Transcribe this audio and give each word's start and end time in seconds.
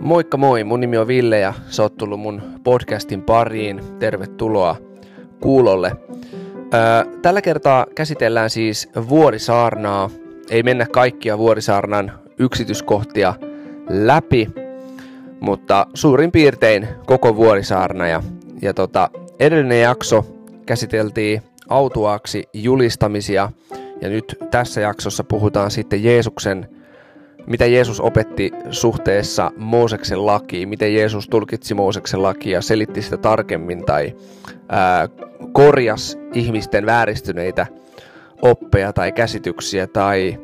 Moikka 0.00 0.36
moi, 0.36 0.64
mun 0.64 0.80
nimi 0.80 0.98
on 0.98 1.06
Ville 1.06 1.38
ja 1.38 1.54
sä 1.68 1.82
oot 1.82 1.96
tullut 1.96 2.20
mun 2.20 2.42
podcastin 2.64 3.22
pariin. 3.22 3.80
Tervetuloa 3.98 4.76
kuulolle. 5.40 5.96
Tällä 7.22 7.42
kertaa 7.42 7.86
käsitellään 7.94 8.50
siis 8.50 8.88
Vuorisaarnaa. 9.08 10.10
Ei 10.50 10.62
mennä 10.62 10.86
kaikkia 10.92 11.38
Vuorisaarnan 11.38 12.12
yksityiskohtia 12.38 13.34
läpi, 13.88 14.50
mutta 15.40 15.86
suurin 15.94 16.32
piirtein 16.32 16.88
koko 17.06 17.36
Vuorisaarna. 17.36 18.06
Ja, 18.06 18.22
ja 18.62 18.74
tota, 18.74 19.10
edellinen 19.40 19.80
jakso 19.80 20.26
käsiteltiin 20.66 21.42
autuaaksi 21.68 22.44
julistamisia 22.52 23.50
ja 24.00 24.08
nyt 24.08 24.36
tässä 24.50 24.80
jaksossa 24.80 25.24
puhutaan 25.24 25.70
sitten 25.70 26.04
Jeesuksen 26.04 26.68
mitä 27.46 27.66
Jeesus 27.66 28.00
opetti 28.00 28.50
suhteessa 28.70 29.50
Mooseksen 29.56 30.26
lakiin, 30.26 30.68
miten 30.68 30.94
Jeesus 30.94 31.28
tulkitsi 31.28 31.74
Mooseksen 31.74 32.22
lakia, 32.22 32.60
selitti 32.60 33.02
sitä 33.02 33.16
tarkemmin 33.16 33.84
tai 33.84 34.16
ää, 34.68 35.08
korjas 35.52 36.18
ihmisten 36.34 36.86
vääristyneitä 36.86 37.66
oppeja 38.42 38.92
tai 38.92 39.12
käsityksiä 39.12 39.86
tai 39.86 40.38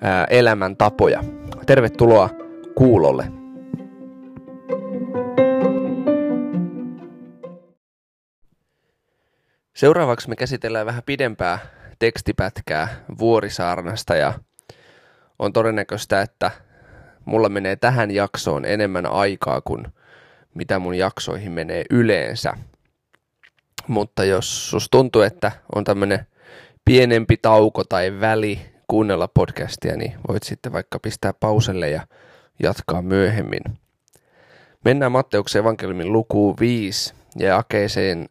ää, 0.00 0.24
elämäntapoja. 0.24 1.24
Tervetuloa 1.66 2.30
kuulolle. 2.74 3.41
Seuraavaksi 9.82 10.28
me 10.28 10.36
käsitellään 10.36 10.86
vähän 10.86 11.02
pidempää 11.06 11.58
tekstipätkää 11.98 12.88
Vuorisaarnasta 13.18 14.14
ja 14.14 14.32
on 15.38 15.52
todennäköistä, 15.52 16.20
että 16.20 16.50
mulla 17.24 17.48
menee 17.48 17.76
tähän 17.76 18.10
jaksoon 18.10 18.64
enemmän 18.64 19.06
aikaa 19.06 19.60
kuin 19.60 19.86
mitä 20.54 20.78
mun 20.78 20.94
jaksoihin 20.94 21.52
menee 21.52 21.84
yleensä. 21.90 22.52
Mutta 23.86 24.24
jos 24.24 24.70
sus 24.70 24.88
tuntuu, 24.90 25.22
että 25.22 25.52
on 25.74 25.84
tämmönen 25.84 26.26
pienempi 26.84 27.36
tauko 27.36 27.84
tai 27.84 28.20
väli 28.20 28.60
kuunnella 28.88 29.28
podcastia, 29.28 29.96
niin 29.96 30.14
voit 30.28 30.42
sitten 30.42 30.72
vaikka 30.72 30.98
pistää 30.98 31.32
pauselle 31.32 31.90
ja 31.90 32.06
jatkaa 32.62 33.02
myöhemmin. 33.02 33.62
Mennään 34.84 35.12
Matteuksen 35.12 35.60
evankeliumin 35.60 36.12
lukuun 36.12 36.56
5 36.60 37.21
ja 37.38 37.48
jakeeseen 37.48 38.28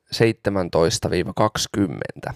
17-20. 2.30 2.34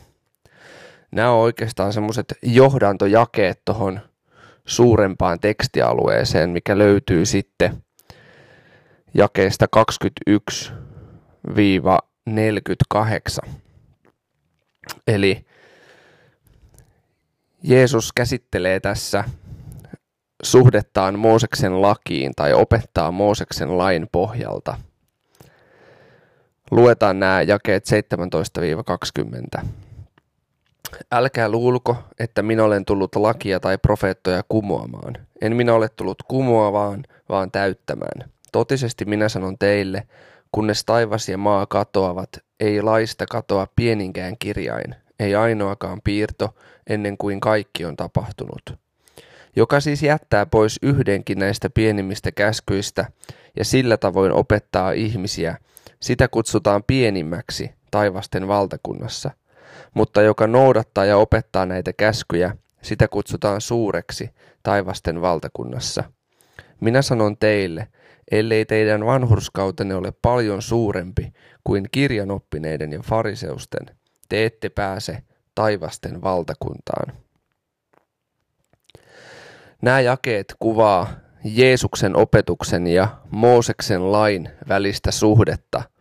Nämä 1.11 1.31
on 1.31 1.39
oikeastaan 1.39 1.94
semmoiset 1.94 2.33
johdantojakeet 2.41 3.61
tuohon 3.66 3.99
suurempaan 4.66 5.39
tekstialueeseen, 5.39 6.49
mikä 6.49 6.77
löytyy 6.77 7.25
sitten 7.25 7.83
jakeesta 9.13 9.66
21-48. 13.45 13.50
Eli 15.07 15.45
Jeesus 17.63 18.13
käsittelee 18.13 18.79
tässä 18.79 19.23
suhdettaan 20.44 21.19
Mooseksen 21.19 21.81
lakiin 21.81 22.31
tai 22.35 22.53
opettaa 22.53 23.11
Mooseksen 23.11 23.77
lain 23.77 24.07
pohjalta. 24.11 24.77
Luetaan 26.71 27.19
nämä 27.19 27.41
jakeet 27.41 27.85
17-20. 29.59 29.66
Älkää 31.11 31.49
luulko, 31.49 31.97
että 32.19 32.41
minä 32.41 32.63
olen 32.63 32.85
tullut 32.85 33.16
lakia 33.16 33.59
tai 33.59 33.77
profeettoja 33.77 34.44
kumoamaan. 34.49 35.16
En 35.41 35.55
minä 35.55 35.73
ole 35.73 35.89
tullut 35.89 36.23
kumoavaan, 36.23 37.03
vaan 37.30 37.52
täyttämään. 37.52 38.30
Totisesti 38.52 39.06
minä 39.06 39.29
sanon 39.29 39.57
teille, 39.57 40.07
kunnes 40.51 40.85
taivas 40.85 41.29
ja 41.29 41.38
maa 41.38 41.66
katoavat, 41.66 42.29
ei 42.59 42.81
laista 42.81 43.25
katoa 43.25 43.67
pieninkään 43.75 44.35
kirjain, 44.40 44.95
ei 45.19 45.35
ainoakaan 45.35 46.01
piirto, 46.03 46.56
ennen 46.88 47.17
kuin 47.17 47.40
kaikki 47.40 47.85
on 47.85 47.95
tapahtunut. 47.95 48.84
Joka 49.55 49.79
siis 49.79 50.03
jättää 50.03 50.45
pois 50.45 50.79
yhdenkin 50.81 51.39
näistä 51.39 51.69
pienimmistä 51.69 52.31
käskyistä 52.31 53.05
ja 53.57 53.66
sillä 53.66 53.97
tavoin 53.97 54.31
opettaa 54.31 54.91
ihmisiä, 54.91 55.57
sitä 55.99 56.27
kutsutaan 56.27 56.83
pienimmäksi 56.83 57.71
taivasten 57.91 58.47
valtakunnassa– 58.47 59.31
mutta 59.95 60.21
joka 60.21 60.47
noudattaa 60.47 61.05
ja 61.05 61.17
opettaa 61.17 61.66
näitä 61.66 61.93
käskyjä, 61.93 62.57
sitä 62.81 63.07
kutsutaan 63.07 63.61
suureksi 63.61 64.29
taivasten 64.63 65.21
valtakunnassa. 65.21 66.03
Minä 66.81 67.01
sanon 67.01 67.37
teille, 67.37 67.87
ellei 68.31 68.66
teidän 68.66 69.05
vanhurskautenne 69.05 69.95
ole 69.95 70.13
paljon 70.22 70.61
suurempi 70.61 71.33
kuin 71.63 71.87
kirjanoppineiden 71.91 72.91
ja 72.91 72.99
fariseusten, 73.01 73.95
te 74.29 74.45
ette 74.45 74.69
pääse 74.69 75.23
taivasten 75.55 76.22
valtakuntaan. 76.22 77.25
Nämä 79.85 80.01
jakeet 80.01 80.56
kuvaa 80.59 81.07
Jeesuksen 81.44 82.16
opetuksen 82.16 82.88
ja 82.88 83.07
Mooseksen 83.31 84.12
lain 84.12 84.50
välistä 84.68 85.12
suhdetta– 85.12 85.84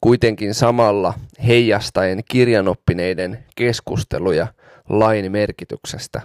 kuitenkin 0.00 0.54
samalla 0.54 1.14
heijastaen 1.46 2.20
kirjanoppineiden 2.30 3.44
keskusteluja 3.56 4.46
lain 4.88 5.32
merkityksestä. 5.32 6.22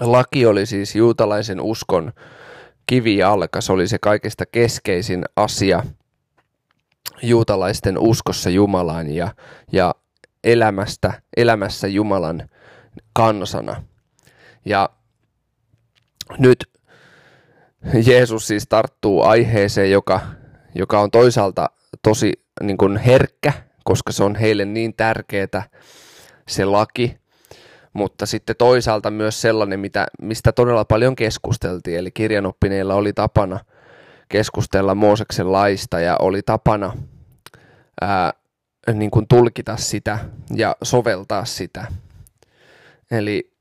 Laki 0.00 0.46
oli 0.46 0.66
siis 0.66 0.96
juutalaisen 0.96 1.60
uskon 1.60 2.12
kivijalka, 2.86 3.60
se 3.60 3.72
oli 3.72 3.88
se 3.88 3.98
kaikista 3.98 4.46
keskeisin 4.46 5.24
asia 5.36 5.82
juutalaisten 7.22 7.98
uskossa 7.98 8.50
Jumalaan 8.50 9.14
ja, 9.14 9.34
ja 9.72 9.94
elämästä, 10.44 11.22
elämässä 11.36 11.88
Jumalan 11.88 12.48
kansana. 13.12 13.82
Ja 14.64 14.88
nyt 16.38 16.72
Jeesus 18.06 18.46
siis 18.46 18.64
tarttuu 18.68 19.22
aiheeseen, 19.22 19.90
joka, 19.90 20.20
joka 20.74 21.00
on 21.00 21.10
toisaalta 21.10 21.70
tosi 22.02 22.32
niin 22.62 22.76
kuin 22.76 22.96
herkkä, 22.96 23.52
koska 23.84 24.12
se 24.12 24.24
on 24.24 24.34
heille 24.34 24.64
niin 24.64 24.94
tärkeää 24.94 25.62
se 26.48 26.64
laki, 26.64 27.16
mutta 27.92 28.26
sitten 28.26 28.56
toisaalta 28.56 29.10
myös 29.10 29.40
sellainen, 29.40 29.80
mitä, 29.80 30.06
mistä 30.22 30.52
todella 30.52 30.84
paljon 30.84 31.16
keskusteltiin, 31.16 31.98
eli 31.98 32.10
kirjanoppineilla 32.10 32.94
oli 32.94 33.12
tapana 33.12 33.60
keskustella 34.28 34.94
Mooseksen 34.94 35.52
laista 35.52 36.00
ja 36.00 36.16
oli 36.18 36.42
tapana 36.42 36.92
ää, 38.00 38.32
niin 38.94 39.10
kuin 39.10 39.28
tulkita 39.28 39.76
sitä 39.76 40.18
ja 40.56 40.76
soveltaa 40.82 41.44
sitä. 41.44 41.86
Eli 43.10 43.52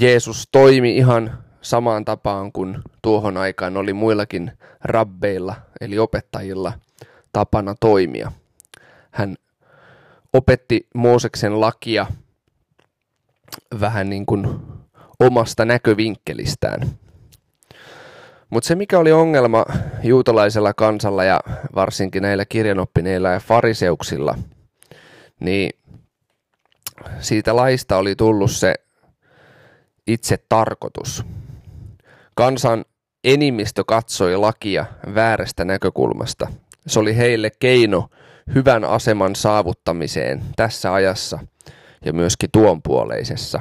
Jeesus 0.00 0.48
toimi 0.52 0.96
ihan 0.96 1.44
samaan 1.62 2.04
tapaan 2.04 2.52
kuin 2.52 2.78
tuohon 3.02 3.36
aikaan 3.36 3.76
oli 3.76 3.92
muillakin 3.92 4.52
rabbeilla, 4.84 5.54
eli 5.80 5.98
opettajilla– 5.98 6.72
tapana 7.32 7.74
toimia. 7.80 8.32
Hän 9.10 9.36
opetti 10.32 10.86
Mooseksen 10.94 11.60
lakia 11.60 12.06
vähän 13.80 14.10
niin 14.10 14.26
kuin 14.26 14.60
omasta 15.20 15.64
näkövinkkelistään. 15.64 16.90
Mutta 18.50 18.66
se 18.66 18.74
mikä 18.74 18.98
oli 18.98 19.12
ongelma 19.12 19.64
juutalaisella 20.02 20.74
kansalla 20.74 21.24
ja 21.24 21.40
varsinkin 21.74 22.22
näillä 22.22 22.44
kirjanoppineilla 22.44 23.28
ja 23.28 23.40
fariseuksilla, 23.40 24.38
niin 25.40 25.70
siitä 27.20 27.56
laista 27.56 27.96
oli 27.96 28.16
tullut 28.16 28.50
se 28.50 28.74
itse 30.06 30.38
tarkoitus. 30.48 31.24
Kansan 32.40 32.84
enimistö 33.24 33.84
katsoi 33.84 34.36
lakia 34.36 34.86
väärästä 35.14 35.64
näkökulmasta 35.64 36.48
se 36.86 37.00
oli 37.00 37.16
heille 37.16 37.50
keino 37.58 38.08
hyvän 38.54 38.84
aseman 38.84 39.36
saavuttamiseen 39.36 40.42
tässä 40.56 40.94
ajassa 40.94 41.38
ja 42.04 42.12
myöskin 42.12 42.50
tuonpuoleisessa. 42.52 43.60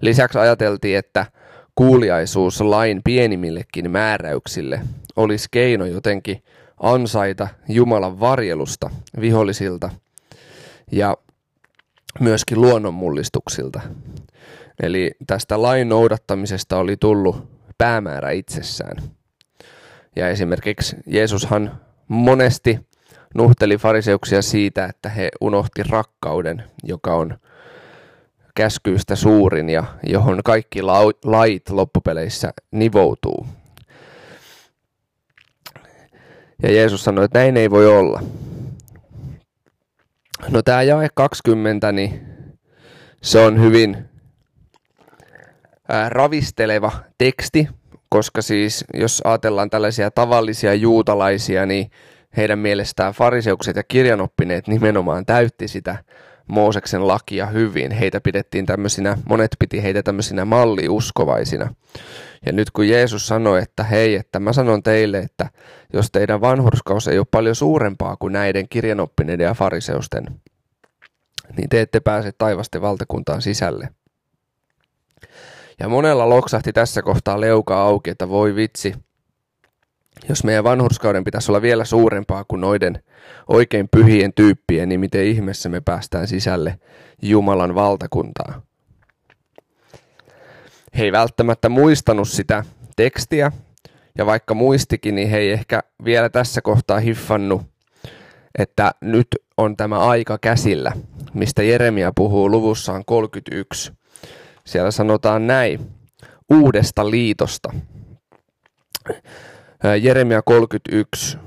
Lisäksi 0.00 0.38
ajateltiin, 0.38 0.98
että 0.98 1.26
kuuliaisuus 1.74 2.60
lain 2.60 3.00
pienimmillekin 3.04 3.90
määräyksille 3.90 4.80
olisi 5.16 5.48
keino 5.50 5.86
jotenkin 5.86 6.42
ansaita 6.82 7.48
Jumalan 7.68 8.20
varjelusta 8.20 8.90
vihollisilta 9.20 9.90
ja 10.92 11.16
myöskin 12.20 12.60
luonnonmullistuksilta. 12.60 13.80
Eli 14.82 15.12
tästä 15.26 15.62
lain 15.62 15.88
noudattamisesta 15.88 16.78
oli 16.78 16.96
tullut 16.96 17.53
päämäärä 17.78 18.30
itsessään. 18.30 18.96
Ja 20.16 20.28
esimerkiksi 20.28 20.96
Jeesushan 21.06 21.80
monesti 22.08 22.80
nuhteli 23.34 23.76
fariseuksia 23.76 24.42
siitä, 24.42 24.84
että 24.84 25.08
he 25.08 25.28
unohti 25.40 25.82
rakkauden, 25.82 26.64
joka 26.82 27.14
on 27.14 27.38
käskyistä 28.54 29.16
suurin 29.16 29.68
ja 29.68 29.84
johon 30.06 30.40
kaikki 30.44 30.82
lait 31.24 31.70
loppupeleissä 31.70 32.52
nivoutuu. 32.70 33.46
Ja 36.62 36.72
Jeesus 36.72 37.04
sanoi, 37.04 37.24
että 37.24 37.38
näin 37.38 37.56
ei 37.56 37.70
voi 37.70 37.86
olla. 37.86 38.22
No 40.48 40.62
tämä 40.62 40.82
jae 40.82 41.08
20, 41.14 41.92
niin 41.92 42.26
se 43.22 43.38
on 43.38 43.60
hyvin 43.60 44.08
ravisteleva 46.08 46.92
teksti, 47.18 47.68
koska 48.08 48.42
siis 48.42 48.84
jos 48.94 49.22
ajatellaan 49.24 49.70
tällaisia 49.70 50.10
tavallisia 50.10 50.74
juutalaisia, 50.74 51.66
niin 51.66 51.90
heidän 52.36 52.58
mielestään 52.58 53.12
fariseukset 53.12 53.76
ja 53.76 53.82
kirjanoppineet 53.82 54.68
nimenomaan 54.68 55.26
täytti 55.26 55.68
sitä 55.68 55.96
Mooseksen 56.46 57.08
lakia 57.08 57.46
hyvin. 57.46 57.90
Heitä 57.90 58.20
pidettiin 58.20 58.66
tämmöisinä, 58.66 59.18
monet 59.28 59.50
piti 59.58 59.82
heitä 59.82 60.02
tämmöisinä 60.02 60.44
malliuskovaisina. 60.44 61.74
Ja 62.46 62.52
nyt 62.52 62.70
kun 62.70 62.88
Jeesus 62.88 63.26
sanoi, 63.26 63.62
että 63.62 63.84
hei, 63.84 64.14
että 64.14 64.40
mä 64.40 64.52
sanon 64.52 64.82
teille, 64.82 65.18
että 65.18 65.50
jos 65.92 66.10
teidän 66.10 66.40
vanhurskaus 66.40 67.08
ei 67.08 67.18
ole 67.18 67.26
paljon 67.30 67.54
suurempaa 67.54 68.16
kuin 68.16 68.32
näiden 68.32 68.68
kirjanoppineiden 68.68 69.44
ja 69.44 69.54
fariseusten, 69.54 70.24
niin 71.56 71.68
te 71.68 71.80
ette 71.80 72.00
pääse 72.00 72.32
taivasten 72.38 72.82
valtakuntaan 72.82 73.42
sisälle. 73.42 73.88
Ja 75.80 75.88
monella 75.88 76.28
loksahti 76.28 76.72
tässä 76.72 77.02
kohtaa 77.02 77.40
leuka 77.40 77.82
auki, 77.82 78.10
että 78.10 78.28
voi 78.28 78.54
vitsi, 78.54 78.94
jos 80.28 80.44
meidän 80.44 80.64
vanhurskauden 80.64 81.24
pitäisi 81.24 81.50
olla 81.50 81.62
vielä 81.62 81.84
suurempaa 81.84 82.44
kuin 82.48 82.60
noiden 82.60 83.02
oikein 83.48 83.88
pyhien 83.88 84.32
tyyppien, 84.32 84.88
niin 84.88 85.00
miten 85.00 85.24
ihmeessä 85.24 85.68
me 85.68 85.80
päästään 85.80 86.28
sisälle 86.28 86.78
Jumalan 87.22 87.74
valtakuntaan. 87.74 88.62
He 90.98 91.04
ei 91.04 91.12
välttämättä 91.12 91.68
muistanut 91.68 92.28
sitä 92.28 92.64
tekstiä, 92.96 93.52
ja 94.18 94.26
vaikka 94.26 94.54
muistikin, 94.54 95.14
niin 95.14 95.28
he 95.28 95.38
ei 95.38 95.50
ehkä 95.50 95.82
vielä 96.04 96.28
tässä 96.28 96.62
kohtaa 96.62 97.00
hiffannut, 97.00 97.62
että 98.58 98.92
nyt 99.00 99.28
on 99.56 99.76
tämä 99.76 99.98
aika 99.98 100.38
käsillä, 100.38 100.92
mistä 101.34 101.62
Jeremia 101.62 102.12
puhuu 102.16 102.50
luvussaan 102.50 103.04
31. 103.04 103.92
Siellä 104.66 105.38
näin, 105.38 105.80
uudesta 106.50 107.10
liitosta. 107.10 107.72
Jeremia 110.00 110.42
31, 110.42 111.38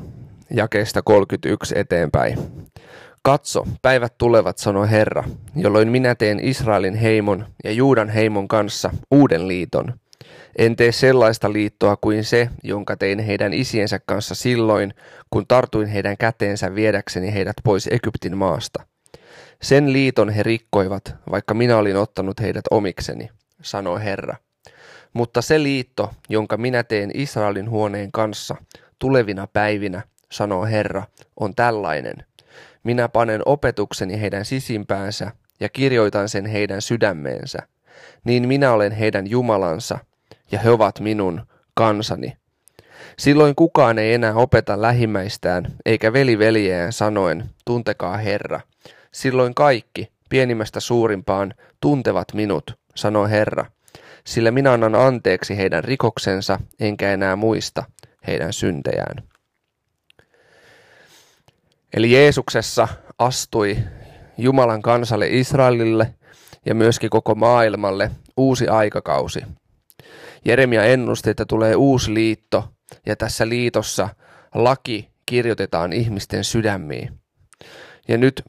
jakeesta 0.51 1.01
31 1.01 1.73
eteenpäin. 1.77 2.37
Katso, 3.21 3.67
päivät 3.81 4.17
tulevat, 4.17 4.57
sanoi 4.57 4.89
Herra, 4.89 5.23
jolloin 5.55 5.87
minä 5.87 6.15
teen 6.15 6.39
Israelin 6.39 6.95
heimon 6.95 7.45
ja 7.63 7.71
Juudan 7.71 8.09
heimon 8.09 8.47
kanssa 8.47 8.89
uuden 9.11 9.47
liiton. 9.47 9.93
En 10.57 10.75
tee 10.75 10.91
sellaista 10.91 11.53
liittoa 11.53 11.97
kuin 11.97 12.23
se, 12.23 12.49
jonka 12.63 12.97
tein 12.97 13.19
heidän 13.19 13.53
isiensä 13.53 13.99
kanssa 14.05 14.35
silloin, 14.35 14.93
kun 15.29 15.47
tartuin 15.47 15.87
heidän 15.87 16.17
käteensä 16.17 16.75
viedäkseni 16.75 17.33
heidät 17.33 17.55
pois 17.63 17.87
Egyptin 17.87 18.37
maasta. 18.37 18.83
Sen 19.61 19.93
liiton 19.93 20.29
he 20.29 20.43
rikkoivat, 20.43 21.15
vaikka 21.31 21.53
minä 21.53 21.77
olin 21.77 21.97
ottanut 21.97 22.39
heidät 22.39 22.65
omikseni, 22.71 23.29
sanoi 23.61 24.03
Herra. 24.03 24.35
Mutta 25.13 25.41
se 25.41 25.63
liitto, 25.63 26.13
jonka 26.29 26.57
minä 26.57 26.83
teen 26.83 27.11
Israelin 27.13 27.69
huoneen 27.69 28.11
kanssa 28.11 28.55
tulevina 28.99 29.47
päivinä, 29.47 30.01
sanoo 30.31 30.65
Herra, 30.65 31.03
on 31.39 31.55
tällainen. 31.55 32.15
Minä 32.83 33.09
panen 33.09 33.41
opetukseni 33.45 34.21
heidän 34.21 34.45
sisimpäänsä 34.45 35.31
ja 35.59 35.69
kirjoitan 35.69 36.29
sen 36.29 36.45
heidän 36.45 36.81
sydämeensä. 36.81 37.59
Niin 38.23 38.47
minä 38.47 38.71
olen 38.71 38.91
heidän 38.91 39.29
Jumalansa 39.29 39.99
ja 40.51 40.59
he 40.59 40.69
ovat 40.69 40.99
minun 40.99 41.41
kansani. 41.73 42.37
Silloin 43.19 43.55
kukaan 43.55 43.99
ei 43.99 44.13
enää 44.13 44.33
opeta 44.35 44.81
lähimmäistään 44.81 45.65
eikä 45.85 46.13
veli 46.13 46.39
veljeään 46.39 46.93
sanoen, 46.93 47.49
tuntekaa 47.65 48.17
Herra. 48.17 48.61
Silloin 49.11 49.55
kaikki, 49.55 50.11
pienimmästä 50.29 50.79
suurimpaan, 50.79 51.53
tuntevat 51.81 52.33
minut, 52.33 52.79
sanoo 52.95 53.27
Herra 53.27 53.65
sillä 54.27 54.51
minä 54.51 54.71
annan 54.71 54.95
anteeksi 54.95 55.57
heidän 55.57 55.83
rikoksensa, 55.83 56.59
enkä 56.79 57.13
enää 57.13 57.35
muista 57.35 57.83
heidän 58.27 58.53
syntejään. 58.53 59.23
Eli 61.93 62.11
Jeesuksessa 62.11 62.87
astui 63.19 63.77
Jumalan 64.37 64.81
kansalle 64.81 65.27
Israelille 65.27 66.13
ja 66.65 66.75
myöskin 66.75 67.09
koko 67.09 67.35
maailmalle 67.35 68.11
uusi 68.37 68.67
aikakausi. 68.67 69.41
Jeremia 70.45 70.83
ennusti, 70.83 71.29
että 71.29 71.45
tulee 71.45 71.75
uusi 71.75 72.13
liitto 72.13 72.69
ja 73.05 73.15
tässä 73.15 73.49
liitossa 73.49 74.09
laki 74.55 75.09
kirjoitetaan 75.25 75.93
ihmisten 75.93 76.43
sydämiin. 76.43 77.19
Ja 78.07 78.17
nyt 78.17 78.43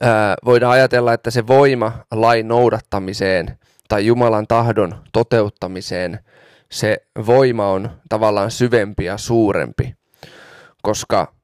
ää, 0.00 0.36
voidaan 0.44 0.72
ajatella, 0.72 1.12
että 1.12 1.30
se 1.30 1.46
voima 1.46 1.92
lain 2.10 2.48
noudattamiseen 2.48 3.58
tai 3.88 4.06
Jumalan 4.06 4.46
tahdon 4.46 5.02
toteuttamiseen 5.12 6.18
se 6.70 7.06
voima 7.26 7.70
on 7.70 7.90
tavallaan 8.08 8.50
syvempi 8.50 9.04
ja 9.04 9.18
suurempi, 9.18 9.94
koska 10.82 11.34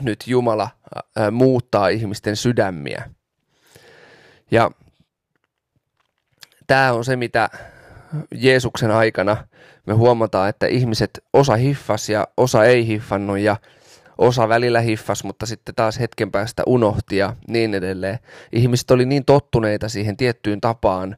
nyt 0.00 0.24
Jumala 0.26 0.68
muuttaa 1.30 1.88
ihmisten 1.88 2.36
sydämiä. 2.36 3.10
Ja 4.50 4.70
tämä 6.66 6.92
on 6.92 7.04
se, 7.04 7.16
mitä 7.16 7.50
Jeesuksen 8.34 8.90
aikana 8.90 9.46
me 9.86 9.94
huomataan, 9.94 10.48
että 10.48 10.66
ihmiset 10.66 11.24
osa 11.32 11.56
hiffas 11.56 12.08
ja 12.08 12.28
osa 12.36 12.64
ei 12.64 12.86
hiffannut 12.86 13.38
ja 13.38 13.56
osa 14.22 14.48
välillä 14.48 14.80
hiffas, 14.80 15.24
mutta 15.24 15.46
sitten 15.46 15.74
taas 15.74 16.00
hetken 16.00 16.30
päästä 16.30 16.62
unohti 16.66 17.16
ja 17.16 17.36
niin 17.48 17.74
edelleen. 17.74 18.18
Ihmiset 18.52 18.90
oli 18.90 19.06
niin 19.06 19.24
tottuneita 19.24 19.88
siihen 19.88 20.16
tiettyyn 20.16 20.60
tapaan 20.60 21.16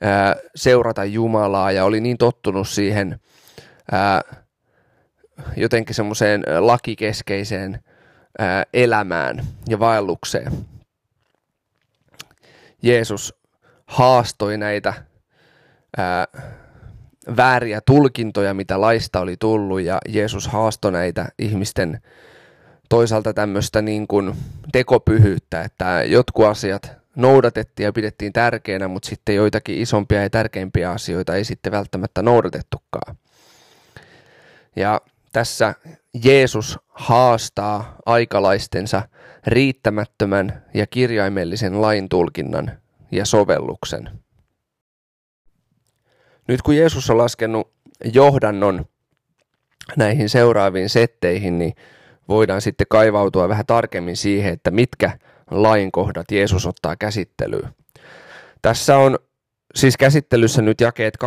ää, 0.00 0.36
seurata 0.54 1.04
Jumalaa 1.04 1.72
ja 1.72 1.84
oli 1.84 2.00
niin 2.00 2.18
tottunut 2.18 2.68
siihen 2.68 3.20
ää, 3.92 4.20
jotenkin 5.56 5.94
semmoiseen 5.94 6.44
lakikeskeiseen 6.58 7.80
ää, 8.38 8.64
elämään 8.74 9.44
ja 9.68 9.78
vaellukseen. 9.78 10.52
Jeesus 12.82 13.34
haastoi 13.86 14.58
näitä 14.58 14.94
ää, 15.96 16.26
vääriä 17.36 17.80
tulkintoja, 17.86 18.54
mitä 18.54 18.80
laista 18.80 19.20
oli 19.20 19.36
tullut, 19.40 19.80
ja 19.80 19.98
Jeesus 20.08 20.48
haastoi 20.48 20.92
näitä 20.92 21.28
ihmisten 21.38 22.00
toisaalta 22.94 23.34
tämmöistä 23.34 23.82
niin 23.82 24.06
kuin 24.06 24.34
tekopyhyyttä, 24.72 25.62
että 25.62 26.02
jotkut 26.06 26.46
asiat 26.46 26.92
noudatettiin 27.16 27.84
ja 27.84 27.92
pidettiin 27.92 28.32
tärkeänä, 28.32 28.88
mutta 28.88 29.08
sitten 29.08 29.34
joitakin 29.34 29.78
isompia 29.78 30.22
ja 30.22 30.30
tärkeimpiä 30.30 30.90
asioita 30.90 31.34
ei 31.34 31.44
sitten 31.44 31.72
välttämättä 31.72 32.22
noudatettukaan. 32.22 33.16
Ja 34.76 35.00
tässä 35.32 35.74
Jeesus 36.24 36.78
haastaa 36.88 37.96
aikalaistensa 38.06 39.08
riittämättömän 39.46 40.62
ja 40.74 40.86
kirjaimellisen 40.86 41.82
lain 41.82 42.08
tulkinnan 42.08 42.72
ja 43.10 43.26
sovelluksen. 43.26 44.10
Nyt 46.48 46.62
kun 46.62 46.76
Jeesus 46.76 47.10
on 47.10 47.18
laskenut 47.18 47.72
johdannon 48.12 48.84
näihin 49.96 50.28
seuraaviin 50.28 50.88
setteihin, 50.88 51.58
niin 51.58 51.74
voidaan 52.28 52.60
sitten 52.60 52.86
kaivautua 52.90 53.48
vähän 53.48 53.66
tarkemmin 53.66 54.16
siihen, 54.16 54.52
että 54.52 54.70
mitkä 54.70 55.18
lainkohdat 55.50 56.30
Jeesus 56.32 56.66
ottaa 56.66 56.96
käsittelyyn. 56.96 57.68
Tässä 58.62 58.96
on 58.96 59.18
siis 59.74 59.96
käsittelyssä 59.96 60.62
nyt 60.62 60.80
jakeet 60.80 61.18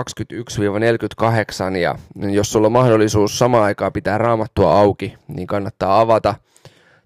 21-48 1.73 1.75
ja 1.75 1.95
jos 2.31 2.51
sulla 2.51 2.67
on 2.67 2.71
mahdollisuus 2.71 3.39
samaan 3.39 3.63
aikaan 3.63 3.93
pitää 3.93 4.17
raamattua 4.17 4.79
auki, 4.79 5.13
niin 5.27 5.47
kannattaa 5.47 5.99
avata 5.99 6.35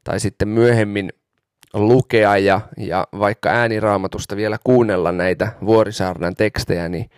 tai 0.03 0.19
sitten 0.19 0.47
myöhemmin 0.47 1.13
lukea 1.73 2.37
ja, 2.37 2.61
ja 2.77 3.07
vaikka 3.19 3.49
ääniraamatusta 3.49 4.35
vielä 4.35 4.57
kuunnella 4.63 5.11
näitä 5.11 5.51
vuorisaarnan 5.65 6.35
tekstejä, 6.35 6.89
niin 6.89 7.09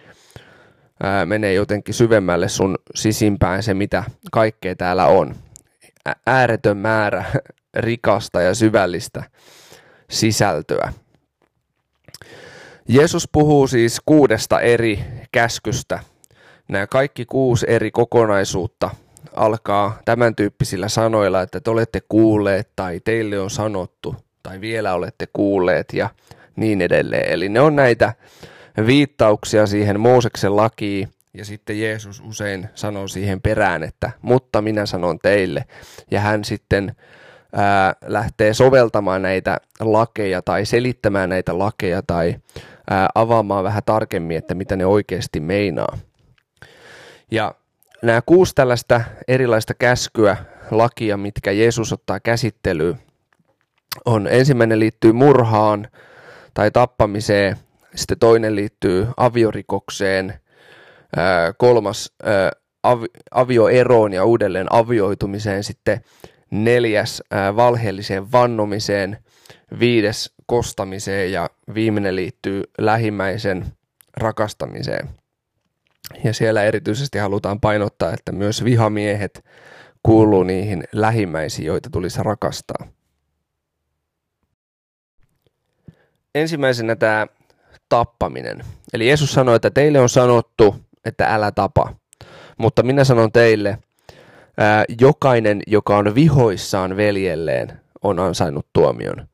ää, 1.03 1.25
menee 1.25 1.53
jotenkin 1.53 1.94
syvemmälle 1.94 2.50
sun 2.50 2.77
sisimpään 2.96 3.63
se, 3.63 3.74
mitä 3.74 4.03
kaikkea 4.32 4.75
täällä 4.75 5.06
on 5.06 5.36
ääretön 6.28 6.78
määrä 6.78 7.26
rikasta 7.74 8.42
ja 8.42 8.56
syvällistä 8.56 9.24
sisältöä. 10.10 10.94
Jeesus 12.88 13.30
puhuu 13.32 13.68
siis 13.68 14.02
kuudesta 14.06 14.60
eri 14.60 15.00
käskystä. 15.32 16.00
Nämä 16.68 16.88
kaikki 16.88 17.26
kuusi 17.26 17.66
eri 17.70 17.92
kokonaisuutta 17.92 18.90
alkaa 19.36 20.00
tämän 20.06 20.36
tyyppisillä 20.36 20.90
sanoilla, 20.90 21.42
että 21.42 21.60
te 21.60 21.70
olette 21.70 22.02
kuulleet 22.10 22.70
tai 22.76 23.00
teille 23.00 23.40
on 23.40 23.50
sanottu 23.50 24.16
tai 24.44 24.62
vielä 24.62 24.94
olette 24.94 25.28
kuulleet 25.34 25.94
ja 25.94 26.10
niin 26.56 26.82
edelleen. 26.82 27.32
Eli 27.32 27.50
ne 27.50 27.62
on 27.62 27.76
näitä 27.76 28.14
viittauksia 28.86 29.68
siihen 29.68 30.00
Mooseksen 30.00 30.56
lakiin, 30.56 31.10
ja 31.34 31.46
sitten 31.46 31.82
Jeesus 31.82 32.24
usein 32.25 32.70
sanoo 32.75 33.08
siihen 33.08 33.42
perään, 33.42 33.84
että 33.84 34.12
mutta 34.22 34.62
minä 34.62 34.86
sanon 34.86 35.20
teille. 35.20 35.66
Ja 36.12 36.20
hän 36.20 36.44
sitten 36.44 36.96
ää, 37.54 37.96
lähtee 38.06 38.54
soveltamaan 38.54 39.22
näitä 39.22 39.58
lakeja 39.80 40.42
tai 40.42 40.66
selittämään 40.66 41.30
näitä 41.30 41.60
lakeja 41.60 42.02
tai 42.08 42.36
ää, 42.90 43.10
avaamaan 43.16 43.63
vähän 43.63 43.84
tarkemmin, 43.86 44.38
että 44.38 44.56
mitä 44.56 44.75
ne 44.75 44.86
oikeasti 44.86 45.40
meinaa. 45.40 45.98
Ja 47.32 47.56
nämä 48.02 48.22
kuusi 48.25 48.56
tällaista 48.56 49.02
erilaista 49.28 49.74
käskyä, 49.74 50.38
lakia, 50.72 51.18
mitkä 51.18 51.52
Jeesus 51.52 51.94
ottaa 51.94 52.20
käsittelyyn, 52.20 53.00
on 54.06 54.28
ensimmäinen 54.28 54.80
liittyy 54.80 55.12
murhaan 55.12 55.88
tai 56.54 56.72
tappamiseen, 56.72 57.58
sitten 57.96 58.20
toinen 58.20 58.56
liittyy 58.56 59.08
aviorikokseen, 59.18 60.43
kolmas 61.58 62.13
avioeroon 63.32 64.13
ja 64.13 64.25
uudelleen 64.25 64.67
avioitumiseen, 64.74 65.63
sitten 65.63 66.01
neljäs 66.51 67.24
valheelliseen 67.55 68.32
vannomiseen, 68.32 69.17
viides 69.79 70.34
kostamiseen 70.46 71.32
ja 71.32 71.50
viimeinen 71.74 72.15
liittyy 72.15 72.63
lähimmäisen 72.77 73.65
rakastamiseen. 74.17 75.10
Ja 76.24 76.34
siellä 76.34 76.63
erityisesti 76.63 77.17
halutaan 77.17 77.60
painottaa, 77.60 78.13
että 78.13 78.32
myös 78.32 78.63
vihamiehet 78.63 79.46
kuuluu 80.03 80.43
niihin 80.43 80.84
lähimmäisiin, 80.91 81.65
joita 81.65 81.89
tulisi 81.89 82.24
rakastaa. 82.24 82.88
Ensimmäisenä 86.36 86.96
tämä 86.96 87.27
tappaminen. 87.89 88.63
Eli 88.93 89.08
Jeesus 89.08 89.34
sanoi, 89.34 89.55
että 89.55 89.70
teille 89.70 90.00
on 90.00 90.10
sanottu, 90.10 90.75
että 91.06 91.26
älä 91.28 91.52
tapa. 91.52 91.96
Mutta 92.58 92.84
minä 92.84 93.04
sanon 93.04 93.32
teille, 93.32 93.78
ää, 94.58 94.86
jokainen, 95.02 95.62
joka 95.68 95.98
on 95.98 96.16
vihoissaan 96.16 96.98
veljelleen, 96.98 97.80
on 98.02 98.20
ansainnut 98.20 98.68
tuomion. 98.74 99.28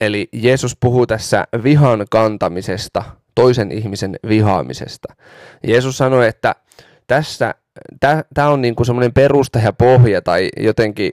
Eli 0.00 0.28
Jeesus 0.32 0.76
puhuu 0.80 1.06
tässä 1.06 1.44
vihan 1.62 2.06
kantamisesta, 2.10 3.02
toisen 3.34 3.72
ihmisen 3.72 4.16
vihaamisesta. 4.28 5.14
Jeesus 5.66 5.98
sanoi, 5.98 6.28
että 6.28 6.54
tässä 7.06 7.54
tämä 8.34 8.48
on 8.48 8.62
niinku 8.62 8.84
semmoinen 8.84 9.12
perusta 9.12 9.58
ja 9.58 9.72
pohja 9.72 10.22
tai 10.22 10.48
jotenkin 10.56 11.10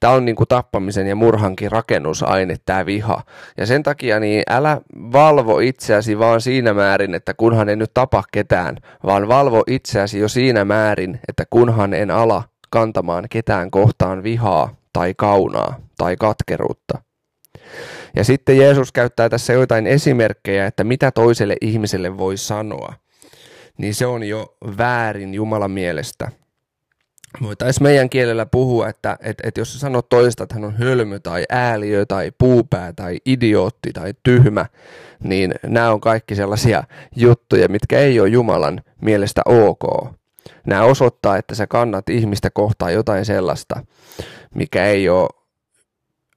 tämä 0.00 0.12
on 0.12 0.24
niinku 0.24 0.46
tappamisen 0.46 1.06
ja 1.06 1.16
murhankin 1.16 1.72
rakennusaine, 1.72 2.56
tämä 2.66 2.86
viha. 2.86 3.22
Ja 3.56 3.66
sen 3.66 3.82
takia 3.82 4.20
niin 4.20 4.42
älä 4.50 4.80
valvo 5.12 5.58
itseäsi 5.58 6.18
vaan 6.18 6.40
siinä 6.40 6.74
määrin, 6.74 7.14
että 7.14 7.34
kunhan 7.34 7.68
en 7.68 7.78
nyt 7.78 7.94
tapa 7.94 8.24
ketään, 8.32 8.76
vaan 9.06 9.28
valvo 9.28 9.64
itseäsi 9.66 10.18
jo 10.18 10.28
siinä 10.28 10.64
määrin, 10.64 11.20
että 11.28 11.44
kunhan 11.50 11.94
en 11.94 12.10
ala 12.10 12.42
kantamaan 12.70 13.26
ketään 13.30 13.70
kohtaan 13.70 14.22
vihaa 14.22 14.74
tai 14.92 15.14
kaunaa 15.16 15.74
tai 15.98 16.16
katkeruutta. 16.16 16.98
Ja 18.16 18.24
sitten 18.24 18.56
Jeesus 18.56 18.92
käyttää 18.92 19.28
tässä 19.28 19.52
joitain 19.52 19.86
esimerkkejä, 19.86 20.66
että 20.66 20.84
mitä 20.84 21.10
toiselle 21.10 21.56
ihmiselle 21.60 22.18
voi 22.18 22.36
sanoa. 22.36 22.94
Niin 23.78 23.94
se 23.94 24.06
on 24.06 24.22
jo 24.22 24.56
väärin 24.78 25.34
Jumalan 25.34 25.70
mielestä. 25.70 26.28
Voitaisiin 27.42 27.82
meidän 27.82 28.10
kielellä 28.10 28.46
puhua, 28.46 28.88
että, 28.88 29.18
että, 29.20 29.48
että 29.48 29.60
jos 29.60 29.72
sä 29.72 29.78
sanot 29.78 30.08
toista, 30.08 30.42
että 30.42 30.54
hän 30.54 30.64
on 30.64 30.76
hölmö 30.76 31.18
tai 31.18 31.44
ääliö 31.48 32.06
tai 32.06 32.32
puupää 32.38 32.92
tai 32.92 33.18
idiootti 33.24 33.92
tai 33.92 34.14
tyhmä, 34.22 34.66
niin 35.22 35.54
nämä 35.66 35.92
on 35.92 36.00
kaikki 36.00 36.34
sellaisia 36.34 36.84
juttuja, 37.16 37.68
mitkä 37.68 37.98
ei 37.98 38.20
ole 38.20 38.28
Jumalan 38.28 38.80
mielestä 39.00 39.42
ok. 39.44 40.14
Nämä 40.66 40.82
osoittaa, 40.82 41.36
että 41.36 41.54
sä 41.54 41.66
kannat 41.66 42.08
ihmistä 42.08 42.50
kohtaan 42.50 42.92
jotain 42.92 43.24
sellaista, 43.24 43.84
mikä 44.54 44.84
ei 44.86 45.08
ole 45.08 45.28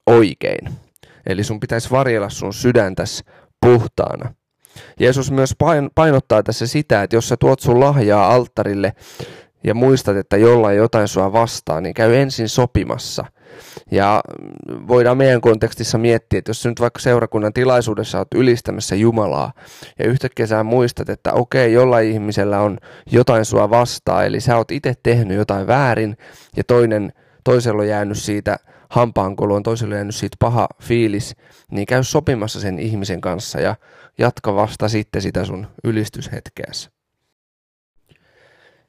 oikein. 0.06 0.70
Eli 1.26 1.44
sun 1.44 1.60
pitäisi 1.60 1.92
varjella 1.92 2.30
sun 2.30 2.54
sydäntäs 2.54 3.24
puhtaana. 3.62 4.34
Jeesus 5.00 5.32
myös 5.32 5.56
painottaa 5.96 6.44
tässä 6.44 6.68
sitä, 6.68 7.04
että 7.04 7.16
jos 7.16 7.30
sä 7.30 7.38
tuot 7.38 7.60
sun 7.60 7.80
lahjaa 7.80 8.34
alttarille 8.34 8.94
ja 9.64 9.74
muistat, 9.74 10.18
että 10.18 10.38
jollain 10.38 10.78
jotain 10.78 11.08
sua 11.08 11.34
vastaan, 11.34 11.84
niin 11.84 11.94
käy 11.94 12.16
ensin 12.16 12.50
sopimassa. 12.50 13.26
Ja 13.92 14.22
voidaan 14.88 15.18
meidän 15.18 15.42
kontekstissa 15.42 15.98
miettiä, 15.98 16.40
että 16.40 16.50
jos 16.50 16.66
nyt 16.66 16.80
vaikka 16.80 17.00
seurakunnan 17.00 17.54
tilaisuudessa 17.54 18.18
oot 18.18 18.28
ylistämässä 18.36 18.96
Jumalaa 18.96 19.54
ja 20.00 20.06
yhtäkkiä 20.06 20.48
sä 20.48 20.64
muistat, 20.64 21.10
että 21.10 21.34
okei, 21.34 21.74
jollain 21.74 22.12
ihmisellä 22.12 22.60
on 22.60 22.78
jotain 23.12 23.46
sua 23.46 23.70
vastaan, 23.70 24.26
eli 24.26 24.40
sä 24.40 24.58
oot 24.58 24.72
itse 24.72 24.94
tehnyt 25.04 25.38
jotain 25.38 25.68
väärin 25.68 26.18
ja 26.58 26.64
toinen, 26.64 27.14
toisella 27.44 27.82
on 27.82 27.88
jäänyt 27.88 28.18
siitä 28.18 28.58
hampaankoloon, 28.90 29.64
toiselle 29.64 29.96
on 29.96 29.98
jäänyt 29.98 30.16
siitä 30.16 30.38
paha 30.40 30.68
fiilis, 30.82 31.36
niin 31.72 31.86
käy 31.86 32.04
sopimassa 32.04 32.60
sen 32.60 32.80
ihmisen 32.80 33.22
kanssa 33.22 33.60
ja 33.60 33.76
jatka 34.18 34.56
vasta 34.56 34.90
sitten 34.90 35.22
sitä 35.22 35.46
sun 35.46 35.68
ylistyshetkeässä. 35.84 37.03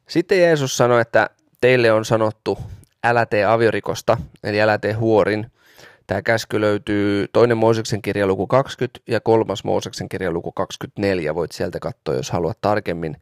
Sitten 0.08 0.38
Jeesus 0.38 0.76
sanoi, 0.76 1.00
että 1.00 1.30
teille 1.60 1.92
on 1.92 2.04
sanottu, 2.04 2.58
älä 3.04 3.26
tee 3.26 3.44
aviorikosta, 3.44 4.16
eli 4.44 4.60
älä 4.60 4.78
tee 4.78 4.92
huorin. 4.92 5.50
Tämä 6.06 6.22
käsky 6.22 6.60
löytyy 6.60 7.28
toinen 7.32 7.56
Mooseksen 7.56 8.02
kirja 8.02 8.26
luku 8.26 8.46
20 8.46 9.00
ja 9.08 9.20
kolmas 9.20 9.64
Mooseksen 9.64 10.08
kirja 10.08 10.32
luku 10.32 10.52
24. 10.52 11.34
Voit 11.34 11.52
sieltä 11.52 11.80
katsoa, 11.80 12.14
jos 12.14 12.30
haluat 12.30 12.58
tarkemmin 12.60 13.16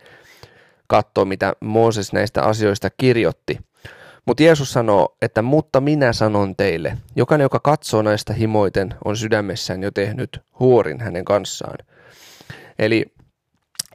katsoa, 0.87 1.25
mitä 1.25 1.53
Mooses 1.61 2.13
näistä 2.13 2.43
asioista 2.43 2.89
kirjoitti. 2.97 3.59
Mutta 4.27 4.43
Jeesus 4.43 4.73
sanoo, 4.73 5.17
että 5.23 5.43
mutta 5.43 5.81
minä 5.81 6.13
sanon 6.13 6.57
teille, 6.57 6.99
jokainen, 7.17 7.45
joka 7.45 7.61
katsoo 7.61 8.03
näistä 8.03 8.33
himoiten, 8.33 8.95
on 9.05 9.17
sydämessään 9.17 9.83
jo 9.83 9.91
tehnyt 9.91 10.41
huorin 10.59 11.01
hänen 11.01 11.25
kanssaan. 11.25 11.79
Eli 12.79 13.07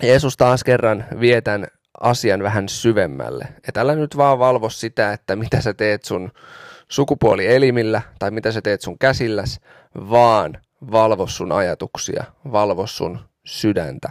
Jeesus 0.03 0.37
taas 0.37 0.63
kerran 0.63 1.05
vietän 1.19 1.67
asian 2.01 2.43
vähän 2.43 2.69
syvemmälle. 2.69 3.47
Että 3.67 3.81
älä 3.81 3.95
nyt 3.95 4.17
vaan 4.17 4.39
valvo 4.39 4.69
sitä, 4.69 5.13
että 5.13 5.35
mitä 5.35 5.61
sä 5.61 5.73
teet 5.73 6.05
sun 6.05 6.31
sukupuolielimillä 6.89 8.01
tai 8.19 8.31
mitä 8.31 8.51
sä 8.51 8.61
teet 8.61 8.81
sun 8.81 8.99
käsilläs, 8.99 9.59
vaan 9.95 10.57
valvo 10.91 11.27
sun 11.27 11.51
ajatuksia, 11.51 12.23
valvo 12.51 12.87
sun 12.87 13.19
sydäntä. 13.45 14.09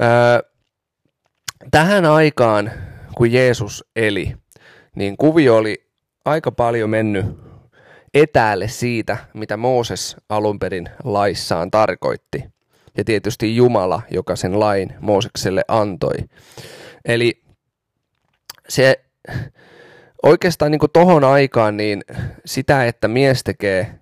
Öö, 0.00 0.50
tähän 1.70 2.04
aikaan, 2.04 2.72
kun 3.16 3.32
Jeesus 3.32 3.84
eli, 3.96 4.36
niin 4.96 5.16
kuvio 5.16 5.56
oli 5.56 5.90
aika 6.24 6.52
paljon 6.52 6.90
mennyt 6.90 7.26
etäälle 8.14 8.68
siitä, 8.68 9.16
mitä 9.34 9.56
Mooses 9.56 10.16
alun 10.28 10.58
perin 10.58 10.88
laissaan 11.04 11.70
tarkoitti 11.70 12.53
ja 12.96 13.04
tietysti 13.04 13.56
Jumala, 13.56 14.02
joka 14.10 14.36
sen 14.36 14.60
lain 14.60 14.94
Moosekselle 15.00 15.64
antoi. 15.68 16.14
Eli 17.04 17.42
se 18.68 19.04
oikeastaan 20.22 20.70
niin 20.70 20.80
tohon 20.92 21.24
aikaan 21.24 21.76
niin 21.76 22.04
sitä, 22.44 22.86
että 22.86 23.08
mies 23.08 23.44
tekee 23.44 23.94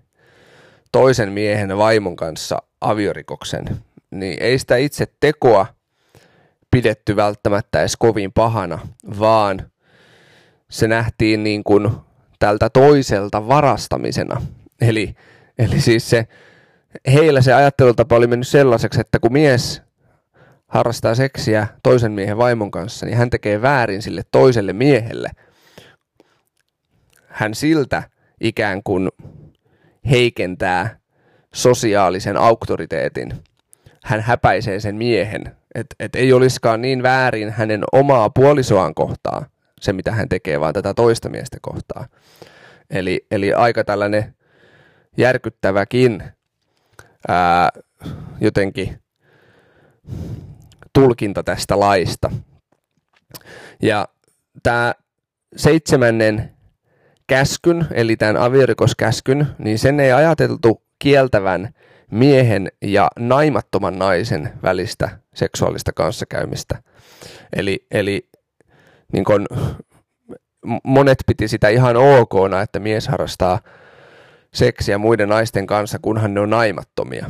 toisen 0.92 1.32
miehen 1.32 1.78
vaimon 1.78 2.16
kanssa 2.16 2.62
aviorikoksen, 2.80 3.64
niin 4.10 4.42
ei 4.42 4.58
sitä 4.58 4.76
itse 4.76 5.06
tekoa 5.20 5.66
pidetty 6.70 7.16
välttämättä 7.16 7.80
edes 7.80 7.96
kovin 7.96 8.32
pahana, 8.32 8.78
vaan 9.18 9.70
se 10.70 10.88
nähtiin 10.88 11.44
niin 11.44 11.64
kuin 11.64 11.90
tältä 12.38 12.70
toiselta 12.70 13.48
varastamisena. 13.48 14.42
Eli, 14.80 15.14
eli 15.58 15.80
siis 15.80 16.10
se 16.10 16.26
heillä 17.12 17.40
se 17.40 17.52
ajattelutapa 17.52 18.16
oli 18.16 18.26
mennyt 18.26 18.48
sellaiseksi, 18.48 19.00
että 19.00 19.18
kun 19.18 19.32
mies 19.32 19.82
harrastaa 20.66 21.14
seksiä 21.14 21.66
toisen 21.82 22.12
miehen 22.12 22.38
vaimon 22.38 22.70
kanssa, 22.70 23.06
niin 23.06 23.18
hän 23.18 23.30
tekee 23.30 23.62
väärin 23.62 24.02
sille 24.02 24.22
toiselle 24.30 24.72
miehelle. 24.72 25.30
Hän 27.26 27.54
siltä 27.54 28.02
ikään 28.40 28.82
kuin 28.82 29.08
heikentää 30.10 30.98
sosiaalisen 31.54 32.36
auktoriteetin. 32.36 33.32
Hän 34.04 34.20
häpäisee 34.20 34.80
sen 34.80 34.94
miehen, 34.94 35.56
että 35.74 35.96
et 36.00 36.14
ei 36.14 36.32
olisikaan 36.32 36.82
niin 36.82 37.02
väärin 37.02 37.50
hänen 37.50 37.84
omaa 37.92 38.30
puolisoaan 38.30 38.94
kohtaa 38.94 39.46
se, 39.80 39.92
mitä 39.92 40.12
hän 40.12 40.28
tekee, 40.28 40.60
vaan 40.60 40.74
tätä 40.74 40.94
toista 40.94 41.28
miestä 41.28 41.56
kohtaa. 41.62 42.06
Eli, 42.90 43.26
eli 43.30 43.52
aika 43.52 43.84
tällainen 43.84 44.34
järkyttäväkin 45.16 46.22
ää, 47.28 47.68
jotenkin 48.40 49.02
tulkinta 50.92 51.42
tästä 51.42 51.80
laista. 51.80 52.30
Ja 53.82 54.08
tämä 54.62 54.94
seitsemännen 55.56 56.52
käskyn, 57.26 57.86
eli 57.90 58.16
tämän 58.16 58.36
aviorikoskäskyn, 58.36 59.46
niin 59.58 59.78
sen 59.78 60.00
ei 60.00 60.12
ajateltu 60.12 60.82
kieltävän 60.98 61.74
miehen 62.10 62.68
ja 62.82 63.10
naimattoman 63.18 63.98
naisen 63.98 64.52
välistä 64.62 65.18
seksuaalista 65.34 65.92
kanssakäymistä. 65.92 66.82
Eli, 67.52 67.86
eli 67.90 68.28
niin 69.12 69.24
kun, 69.24 69.46
monet 70.84 71.18
piti 71.26 71.48
sitä 71.48 71.68
ihan 71.68 71.96
okna, 71.96 72.62
että 72.62 72.78
mies 72.78 73.08
harrastaa 73.08 73.60
seksiä 74.54 74.98
muiden 74.98 75.28
naisten 75.28 75.66
kanssa, 75.66 75.98
kunhan 76.02 76.34
ne 76.34 76.40
on 76.40 76.50
naimattomia. 76.50 77.26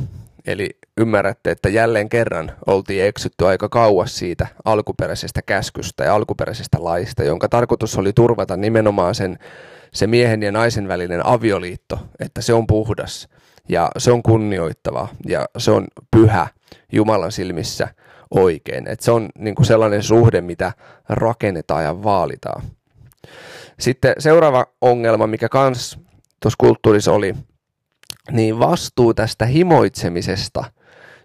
Eli 0.47 0.71
ymmärrätte, 0.97 1.50
että 1.50 1.69
jälleen 1.69 2.09
kerran 2.09 2.52
oltiin 2.67 3.05
eksytty 3.05 3.47
aika 3.47 3.69
kauas 3.69 4.19
siitä 4.19 4.47
alkuperäisestä 4.64 5.43
käskystä 5.43 6.05
ja 6.05 6.14
alkuperäisestä 6.14 6.85
laista, 6.85 7.25
jonka 7.25 7.49
tarkoitus 7.49 7.99
oli 7.99 8.12
turvata 8.12 8.57
nimenomaan 8.57 9.14
sen, 9.14 9.38
se 9.93 10.07
miehen 10.07 10.43
ja 10.43 10.52
naisen 10.52 10.88
välinen 10.88 11.26
avioliitto, 11.26 11.99
että 12.21 12.41
se 12.41 12.52
on 12.55 12.67
puhdas 12.67 13.29
ja 13.69 13.91
se 13.99 14.12
on 14.12 14.23
kunnioittava 14.23 15.09
ja 15.26 15.47
se 15.59 15.71
on 15.71 15.87
pyhä 16.11 16.47
Jumalan 16.93 17.33
silmissä 17.33 17.88
oikein. 18.31 18.88
Että 18.88 19.05
se 19.05 19.11
on 19.11 19.29
niin 19.38 19.55
kuin 19.55 19.67
sellainen 19.67 20.02
suhde, 20.02 20.41
mitä 20.41 20.73
rakennetaan 21.09 21.85
ja 21.85 22.02
vaalitaan. 22.02 22.62
Sitten 23.81 24.14
seuraava 24.19 24.67
ongelma, 24.81 25.26
mikä 25.26 25.49
kans 25.49 25.99
tuossa 26.42 26.56
kulttuurissa 26.58 27.12
oli, 27.12 27.34
niin 28.30 28.58
vastuu 28.58 29.14
tästä 29.14 29.46
himoitsemisesta, 29.46 30.64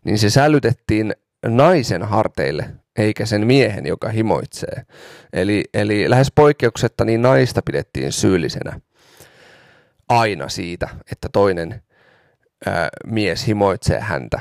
niin 0.05 0.19
se 0.19 0.29
sälytettiin 0.29 1.13
naisen 1.45 2.03
harteille, 2.03 2.69
eikä 2.97 3.25
sen 3.25 3.47
miehen, 3.47 3.85
joka 3.85 4.09
himoitsee. 4.09 4.85
Eli, 5.33 5.63
eli 5.73 6.09
lähes 6.09 6.31
poikkeuksetta 6.35 7.05
niin 7.05 7.21
naista 7.21 7.61
pidettiin 7.61 8.11
syyllisenä 8.11 8.79
aina 10.09 10.49
siitä, 10.49 10.89
että 11.11 11.29
toinen 11.33 11.81
ää, 12.65 12.89
mies 13.05 13.47
himoitsee 13.47 13.99
häntä. 13.99 14.39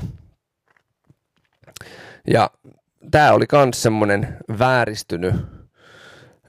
Ja 2.26 2.50
tämä 3.10 3.32
oli 3.32 3.44
myös 3.52 3.82
semmoinen 3.82 4.36
vääristynyt 4.58 5.34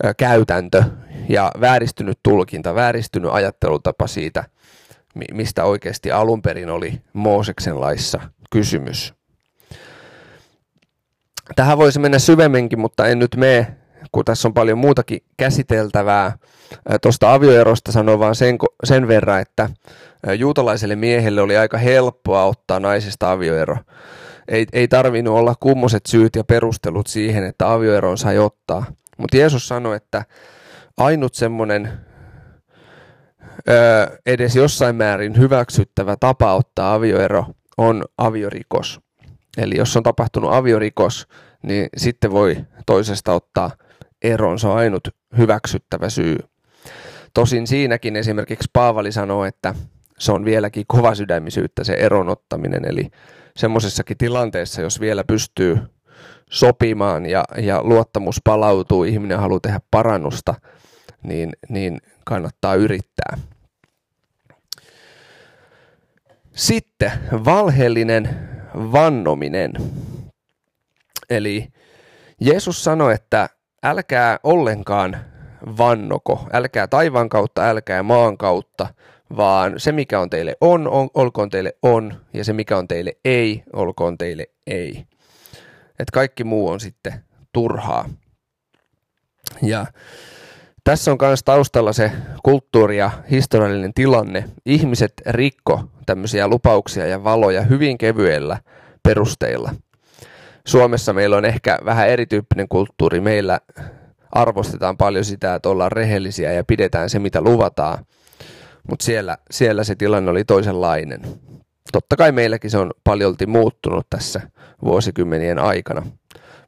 ää, 0.03 0.13
käytäntö 0.13 0.83
ja 1.29 1.51
vääristynyt 1.61 2.19
tulkinta, 2.23 2.75
vääristynyt 2.75 3.31
ajattelutapa 3.33 4.07
siitä– 4.07 4.43
mistä 5.33 5.63
oikeasti 5.63 6.11
alun 6.11 6.41
perin 6.41 6.69
oli 6.69 7.01
Mooseksen 7.13 7.81
laissa 7.81 8.19
kysymys. 8.51 9.13
Tähän 11.55 11.77
voisi 11.77 11.99
mennä 11.99 12.19
syvemminkin, 12.19 12.79
mutta 12.79 13.07
en 13.07 13.19
nyt 13.19 13.35
mene, 13.35 13.67
kun 14.11 14.25
tässä 14.25 14.47
on 14.47 14.53
paljon 14.53 14.77
muutakin 14.77 15.19
käsiteltävää. 15.37 16.37
Tuosta 17.01 17.33
avioerosta 17.33 17.91
sanon 17.91 18.19
vaan 18.19 18.35
sen, 18.35 18.57
sen 18.83 19.07
verran, 19.07 19.41
että 19.41 19.69
juutalaiselle 20.37 20.95
miehelle 20.95 21.41
oli 21.41 21.57
aika 21.57 21.77
helppoa 21.77 22.43
ottaa 22.43 22.79
naisesta 22.79 23.31
avioero. 23.31 23.77
Ei, 24.47 24.65
ei 24.73 24.87
tarvinnut 24.87 25.37
olla 25.37 25.55
kummoset 25.59 26.05
syyt 26.05 26.35
ja 26.35 26.43
perustelut 26.43 27.07
siihen, 27.07 27.43
että 27.43 27.73
avioeron 27.73 28.17
sai 28.17 28.37
ottaa. 28.37 28.85
Mutta 29.17 29.37
Jeesus 29.37 29.67
sanoi, 29.67 29.95
että 29.95 30.25
ainut 30.97 31.33
semmoinen 31.33 31.91
edes 34.25 34.55
jossain 34.55 34.95
määrin 34.95 35.37
hyväksyttävä 35.37 36.15
tapa 36.19 36.53
ottaa 36.53 36.93
avioero 36.93 37.45
on 37.77 38.03
aviorikos. 38.17 38.99
Eli 39.57 39.77
jos 39.77 39.97
on 39.97 40.03
tapahtunut 40.03 40.53
aviorikos, 40.53 41.27
niin 41.63 41.89
sitten 41.97 42.31
voi 42.31 42.57
toisesta 42.85 43.33
ottaa 43.33 43.71
eron. 44.23 44.59
Se 44.59 44.67
on 44.67 44.77
ainut 44.77 45.07
hyväksyttävä 45.37 46.09
syy. 46.09 46.37
Tosin 47.33 47.67
siinäkin 47.67 48.15
esimerkiksi 48.15 48.69
Paavali 48.73 49.11
sanoo, 49.11 49.45
että 49.45 49.75
se 50.17 50.31
on 50.31 50.45
vieläkin 50.45 50.85
kovasydämisyyttä 50.87 51.83
se 51.83 51.93
eron 51.93 52.29
ottaminen. 52.29 52.85
Eli 52.85 53.09
semmoisessakin 53.57 54.17
tilanteessa, 54.17 54.81
jos 54.81 54.99
vielä 54.99 55.23
pystyy 55.23 55.79
sopimaan 56.49 57.25
ja, 57.25 57.43
ja 57.57 57.83
luottamus 57.83 58.41
palautuu, 58.43 59.03
ihminen 59.03 59.39
haluaa 59.39 59.59
tehdä 59.59 59.79
parannusta, 59.91 60.55
niin, 61.23 61.53
niin 61.69 62.01
kannattaa 62.25 62.75
yrittää. 62.75 63.37
Sitten 66.53 67.11
valheellinen 67.31 68.49
vannominen. 68.75 69.73
Eli 71.29 71.67
Jeesus 72.41 72.83
sanoi, 72.83 73.13
että 73.13 73.49
älkää 73.83 74.39
ollenkaan 74.43 75.25
vannoko, 75.77 76.47
älkää 76.53 76.87
taivaan 76.87 77.29
kautta, 77.29 77.69
älkää 77.69 78.03
maan 78.03 78.37
kautta, 78.37 78.87
vaan 79.37 79.79
se 79.79 79.91
mikä 79.91 80.19
on 80.19 80.29
teille 80.29 80.57
on, 80.61 80.87
on 80.87 81.09
olkoon 81.13 81.49
teille 81.49 81.73
on, 81.83 82.21
ja 82.33 82.43
se 82.43 82.53
mikä 82.53 82.77
on 82.77 82.87
teille 82.87 83.17
ei, 83.25 83.63
olkoon 83.73 84.17
teille 84.17 84.47
ei. 84.67 85.05
Et 85.99 86.11
kaikki 86.11 86.43
muu 86.43 86.69
on 86.69 86.79
sitten 86.79 87.13
turhaa. 87.53 88.09
Ja 89.61 89.85
tässä 90.87 91.11
on 91.11 91.17
myös 91.21 91.43
taustalla 91.43 91.93
se 91.93 92.11
kulttuuri 92.43 92.97
ja 92.97 93.11
historiallinen 93.31 93.93
tilanne. 93.93 94.45
Ihmiset 94.65 95.13
rikko 95.25 95.83
tämmöisiä 96.05 96.47
lupauksia 96.47 97.05
ja 97.05 97.23
valoja 97.23 97.61
hyvin 97.61 97.97
kevyellä 97.97 98.57
perusteilla. 99.03 99.71
Suomessa 100.67 101.13
meillä 101.13 101.37
on 101.37 101.45
ehkä 101.45 101.79
vähän 101.85 102.09
erityyppinen 102.09 102.67
kulttuuri. 102.69 103.21
Meillä 103.21 103.59
arvostetaan 104.31 104.97
paljon 104.97 105.25
sitä, 105.25 105.55
että 105.55 105.69
ollaan 105.69 105.91
rehellisiä 105.91 106.53
ja 106.53 106.63
pidetään 106.63 107.09
se, 107.09 107.19
mitä 107.19 107.41
luvataan. 107.41 108.05
Mutta 108.89 109.05
siellä, 109.05 109.37
siellä 109.51 109.83
se 109.83 109.95
tilanne 109.95 110.31
oli 110.31 110.45
toisenlainen. 110.45 111.21
Totta 111.91 112.15
kai 112.15 112.31
meilläkin 112.31 112.71
se 112.71 112.77
on 112.77 112.91
paljolti 113.03 113.45
muuttunut 113.45 114.07
tässä 114.09 114.41
vuosikymmenien 114.83 115.59
aikana. 115.59 116.03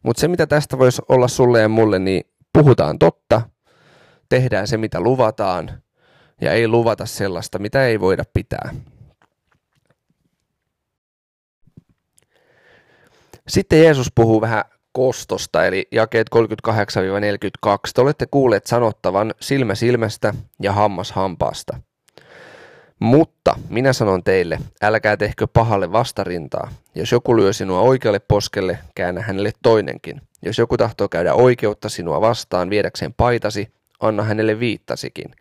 Mutta 0.03 0.21
se, 0.21 0.27
mitä 0.27 0.47
tästä 0.47 0.77
voisi 0.77 1.01
olla 1.09 1.27
sulle 1.27 1.61
ja 1.61 1.69
mulle, 1.69 1.99
niin 1.99 2.23
puhutaan 2.53 2.99
totta, 2.99 3.41
tehdään 4.29 4.67
se, 4.67 4.77
mitä 4.77 4.99
luvataan, 4.99 5.83
ja 6.41 6.51
ei 6.51 6.67
luvata 6.67 7.05
sellaista, 7.05 7.59
mitä 7.59 7.85
ei 7.85 7.99
voida 7.99 8.23
pitää. 8.33 8.69
Sitten 13.47 13.83
Jeesus 13.83 14.11
puhuu 14.15 14.41
vähän 14.41 14.63
kostosta, 14.91 15.65
eli 15.65 15.87
jakeet 15.91 16.27
38-42. 17.65 17.71
Te 17.93 18.01
olette 18.01 18.25
kuulleet 18.31 18.67
sanottavan 18.67 19.33
silmä 19.39 19.75
silmästä 19.75 20.33
ja 20.61 20.73
hammas 20.73 21.11
hampaasta. 21.11 21.79
Mutta 22.99 23.55
minä 23.69 23.93
sanon 23.93 24.23
teille, 24.23 24.59
älkää 24.81 25.17
tehkö 25.17 25.47
pahalle 25.47 25.91
vastarintaa. 25.91 26.71
Jos 26.95 27.11
joku 27.11 27.37
lyö 27.37 27.53
sinua 27.53 27.81
oikealle 27.81 28.19
poskelle, 28.19 28.79
käännä 28.95 29.21
hänelle 29.21 29.51
toinenkin. 29.63 30.21
Jos 30.41 30.57
joku 30.57 30.77
tahtoo 30.77 31.09
käydä 31.09 31.33
oikeutta 31.33 31.89
sinua 31.89 32.21
vastaan 32.21 32.69
viedäkseen 32.69 33.13
paitasi, 33.13 33.71
anna 33.99 34.23
hänelle 34.23 34.59
viittasikin. 34.59 35.35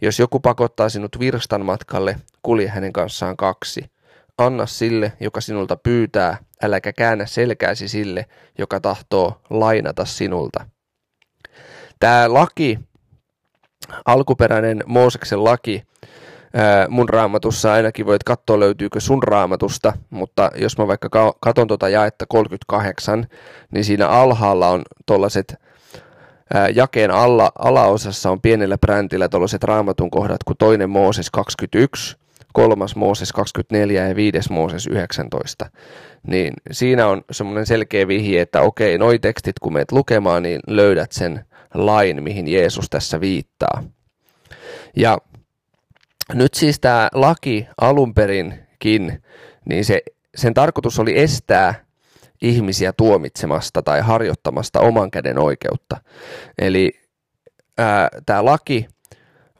Jos 0.00 0.18
joku 0.18 0.40
pakottaa 0.40 0.88
sinut 0.88 1.18
virstan 1.18 1.64
matkalle, 1.64 2.16
kulje 2.42 2.68
hänen 2.68 2.92
kanssaan 2.92 3.36
kaksi. 3.36 3.90
Anna 4.38 4.66
sille, 4.66 5.12
joka 5.20 5.40
sinulta 5.40 5.76
pyytää, 5.76 6.38
äläkä 6.62 6.92
käännä 6.92 7.26
selkääsi 7.26 7.88
sille, 7.88 8.26
joka 8.58 8.80
tahtoo 8.80 9.40
lainata 9.50 10.04
sinulta. 10.04 10.66
Tämä 12.00 12.32
laki, 12.32 12.78
alkuperäinen 14.04 14.82
Mooseksen 14.86 15.44
laki, 15.44 15.82
mun 16.88 17.08
raamatussa 17.08 17.72
ainakin 17.72 18.06
voit 18.06 18.24
katsoa 18.24 18.60
löytyykö 18.60 19.00
sun 19.00 19.22
raamatusta, 19.22 19.92
mutta 20.10 20.50
jos 20.54 20.78
mä 20.78 20.86
vaikka 20.86 21.34
katon 21.40 21.66
tuota 21.66 21.88
jaetta 21.88 22.26
38, 22.28 23.26
niin 23.70 23.84
siinä 23.84 24.08
alhaalla 24.08 24.68
on 24.68 24.82
tuollaiset 25.06 25.54
jakeen 26.74 27.10
alla, 27.10 27.52
alaosassa 27.58 28.30
on 28.30 28.40
pienellä 28.40 28.78
brändillä 28.78 29.28
tuollaiset 29.28 29.64
raamatun 29.64 30.10
kohdat 30.10 30.44
kuin 30.44 30.56
toinen 30.56 30.90
Mooses 30.90 31.30
21, 31.30 32.16
kolmas 32.52 32.96
Mooses 32.96 33.32
24 33.32 34.08
ja 34.08 34.16
viides 34.16 34.50
Mooses 34.50 34.86
19. 34.86 35.70
Niin 36.26 36.54
siinä 36.70 37.06
on 37.06 37.22
semmoinen 37.30 37.66
selkeä 37.66 38.08
vihje, 38.08 38.40
että 38.40 38.60
okei, 38.60 38.98
noi 38.98 39.18
tekstit 39.18 39.58
kun 39.58 39.72
meet 39.72 39.92
lukemaan, 39.92 40.42
niin 40.42 40.60
löydät 40.66 41.12
sen 41.12 41.44
lain, 41.74 42.22
mihin 42.22 42.48
Jeesus 42.48 42.90
tässä 42.90 43.20
viittaa. 43.20 43.82
Ja 44.96 45.18
nyt 46.34 46.54
siis 46.54 46.80
tämä 46.80 47.08
laki 47.14 47.66
alunperinkin, 47.80 49.22
niin 49.64 49.84
se, 49.84 50.02
sen 50.34 50.54
tarkoitus 50.54 50.98
oli 50.98 51.18
estää 51.18 51.85
ihmisiä 52.42 52.92
tuomitsemasta 52.92 53.82
tai 53.82 54.00
harjoittamasta 54.00 54.80
oman 54.80 55.10
käden 55.10 55.38
oikeutta. 55.38 55.96
Eli 56.58 56.92
tämä 58.26 58.44
laki 58.44 58.88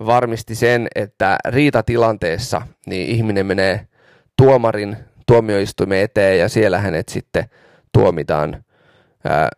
varmisti 0.06 0.54
sen, 0.54 0.88
että 0.94 1.38
riitatilanteessa 1.48 2.62
niin 2.86 3.08
ihminen 3.08 3.46
menee 3.46 3.86
tuomarin 4.36 4.96
tuomioistuimen 5.26 5.98
eteen 5.98 6.38
ja 6.38 6.48
siellä 6.48 6.78
hänet 6.78 7.08
sitten 7.08 7.44
tuomitaan. 7.92 8.64
Ää, 9.24 9.48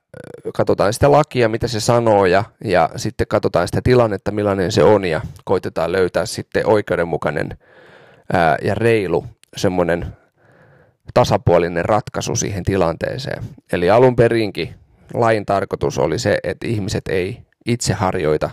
katsotaan 0.55 0.93
sitä 0.93 1.13
lakia, 1.13 1.49
mitä 1.49 1.69
se 1.69 1.81
sanoo 1.81 2.27
ja, 2.27 2.45
ja 2.65 2.91
sitten 2.97 3.27
katsotaan 3.27 3.69
sitä 3.69 3.81
tilannetta, 3.85 4.31
millainen 4.31 4.73
se 4.73 4.83
on 4.83 5.05
ja 5.05 5.21
koitetaan 5.45 5.93
löytää 5.93 6.27
sitten 6.27 6.67
oikeudenmukainen 6.67 7.59
ää, 8.33 8.57
ja 8.63 8.75
reilu 8.75 9.25
semmoinen 9.57 10.07
tasapuolinen 11.15 11.85
ratkaisu 11.85 12.37
siihen 12.37 12.65
tilanteeseen. 12.65 13.45
Eli 13.73 13.91
alun 13.91 14.17
perinkin 14.17 14.75
lain 15.15 15.47
tarkoitus 15.47 15.99
oli 15.99 16.19
se, 16.19 16.39
että 16.43 16.67
ihmiset 16.67 17.09
ei 17.09 17.43
itse 17.67 17.93
harjoita 17.93 18.51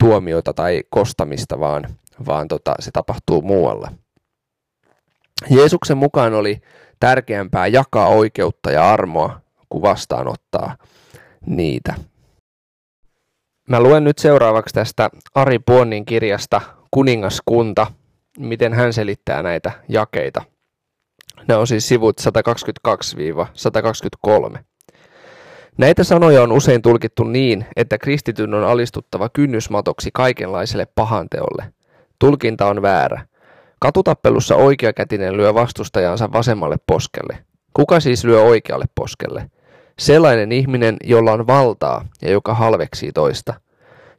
tuomiota 0.00 0.52
tai 0.52 0.82
kostamista, 0.90 1.60
vaan, 1.60 1.84
vaan 2.26 2.48
tota, 2.48 2.74
se 2.80 2.90
tapahtuu 2.90 3.42
muualla. 3.42 3.92
Jeesuksen 5.50 5.96
mukaan 5.96 6.34
oli 6.34 6.60
tärkeämpää 7.00 7.66
jakaa 7.66 8.08
oikeutta 8.08 8.70
ja 8.70 8.92
armoa 8.92 9.40
kuin 9.68 9.82
vastaanottaa 9.82 10.76
niitä. 11.46 11.94
Mä 13.68 13.80
luen 13.80 14.04
nyt 14.04 14.18
seuraavaksi 14.18 14.74
tästä 14.74 15.10
Ari 15.34 15.58
Puonnin 15.58 16.04
kirjasta 16.04 16.60
Kuningaskunta, 16.90 17.86
miten 18.38 18.72
hän 18.72 18.92
selittää 18.92 19.42
näitä 19.42 19.72
jakeita. 19.88 20.42
Ne 21.48 21.56
on 21.56 21.66
siis 21.66 21.88
sivut 21.88 22.20
122-123. 24.54 24.58
Näitä 25.78 26.04
sanoja 26.04 26.42
on 26.42 26.52
usein 26.52 26.82
tulkittu 26.82 27.24
niin, 27.24 27.66
että 27.76 27.98
kristityn 27.98 28.54
on 28.54 28.64
alistuttava 28.64 29.28
kynnysmatoksi 29.28 30.10
kaikenlaiselle 30.14 30.86
pahanteolle. 30.94 31.72
Tulkinta 32.18 32.66
on 32.66 32.82
väärä. 32.82 33.26
Katutappelussa 33.78 34.56
oikeakätinen 34.56 35.36
lyö 35.36 35.54
vastustajansa 35.54 36.32
vasemmalle 36.32 36.76
poskelle. 36.86 37.38
Kuka 37.74 38.00
siis 38.00 38.24
lyö 38.24 38.40
oikealle 38.40 38.84
poskelle? 38.94 39.50
Sellainen 39.98 40.52
ihminen, 40.52 40.96
jolla 41.04 41.32
on 41.32 41.46
valtaa 41.46 42.04
ja 42.22 42.30
joka 42.30 42.54
halveksii 42.54 43.12
toista. 43.12 43.54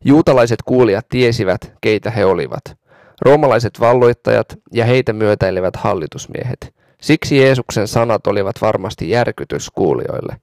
Juutalaiset 0.06 0.60
kuulijat 0.66 1.06
tiesivät, 1.10 1.74
keitä 1.82 2.12
he 2.12 2.26
olivat. 2.26 2.64
Roomalaiset 3.22 3.80
valloittajat 3.80 4.48
ja 4.74 4.86
heitä 4.86 5.14
myötäilevät 5.14 5.76
hallitusmiehet. 5.76 6.74
Siksi 7.02 7.38
Jeesuksen 7.38 7.88
sanat 7.88 8.28
olivat 8.28 8.56
varmasti 8.62 9.10
järkytys 9.10 9.70
kuulijoille. 9.70 10.38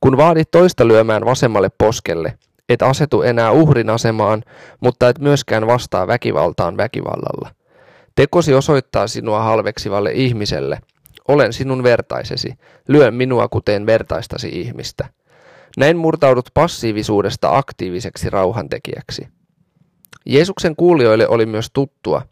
Kun 0.00 0.16
vaadit 0.16 0.50
toista 0.50 0.88
lyömään 0.88 1.24
vasemmalle 1.24 1.70
poskelle, 1.78 2.38
et 2.68 2.82
asetu 2.82 3.22
enää 3.22 3.50
uhrin 3.50 3.90
asemaan, 3.90 4.42
mutta 4.80 5.08
et 5.08 5.18
myöskään 5.18 5.66
vastaa 5.66 6.06
väkivaltaan 6.06 6.76
väkivallalla. 6.76 7.50
Tekosi 8.14 8.54
osoittaa 8.54 9.06
sinua 9.06 9.42
halveksivalle 9.42 10.12
ihmiselle. 10.12 10.78
Olen 11.28 11.52
sinun 11.52 11.82
vertaisesi. 11.82 12.54
Lyö 12.88 13.10
minua 13.10 13.48
kuten 13.48 13.86
vertaistasi 13.86 14.48
ihmistä. 14.48 15.08
Näin 15.76 15.96
murtaudut 15.96 16.48
passiivisuudesta 16.54 17.56
aktiiviseksi 17.56 18.30
rauhantekijäksi. 18.30 19.28
Jeesuksen 20.26 20.76
kuulijoille 20.76 21.28
oli 21.28 21.46
myös 21.46 21.70
tuttua, 21.72 22.22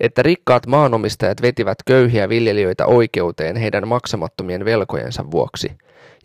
että 0.00 0.22
rikkaat 0.22 0.66
maanomistajat 0.66 1.42
vetivät 1.42 1.78
köyhiä 1.86 2.28
viljelijöitä 2.28 2.86
oikeuteen 2.86 3.56
heidän 3.56 3.88
maksamattomien 3.88 4.64
velkojensa 4.64 5.30
vuoksi. 5.30 5.72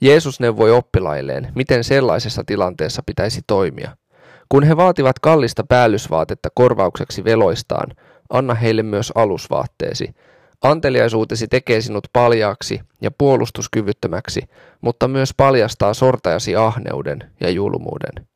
Jeesus 0.01 0.39
neuvoi 0.39 0.71
oppilailleen, 0.71 1.51
miten 1.55 1.83
sellaisessa 1.83 2.43
tilanteessa 2.43 3.03
pitäisi 3.05 3.41
toimia. 3.47 3.97
Kun 4.49 4.63
he 4.63 4.77
vaativat 4.77 5.19
kallista 5.19 5.63
päällysvaatetta 5.63 6.49
korvaukseksi 6.53 7.23
veloistaan, 7.23 7.88
anna 8.29 8.53
heille 8.53 8.83
myös 8.83 9.11
alusvaatteesi. 9.15 10.15
Anteliaisuutesi 10.61 11.47
tekee 11.47 11.81
sinut 11.81 12.07
paljaaksi 12.13 12.81
ja 13.01 13.11
puolustuskyvyttömäksi, 13.11 14.41
mutta 14.81 15.07
myös 15.07 15.33
paljastaa 15.38 15.93
sortajasi 15.93 16.55
ahneuden 16.55 17.19
ja 17.39 17.49
julmuuden. 17.49 18.27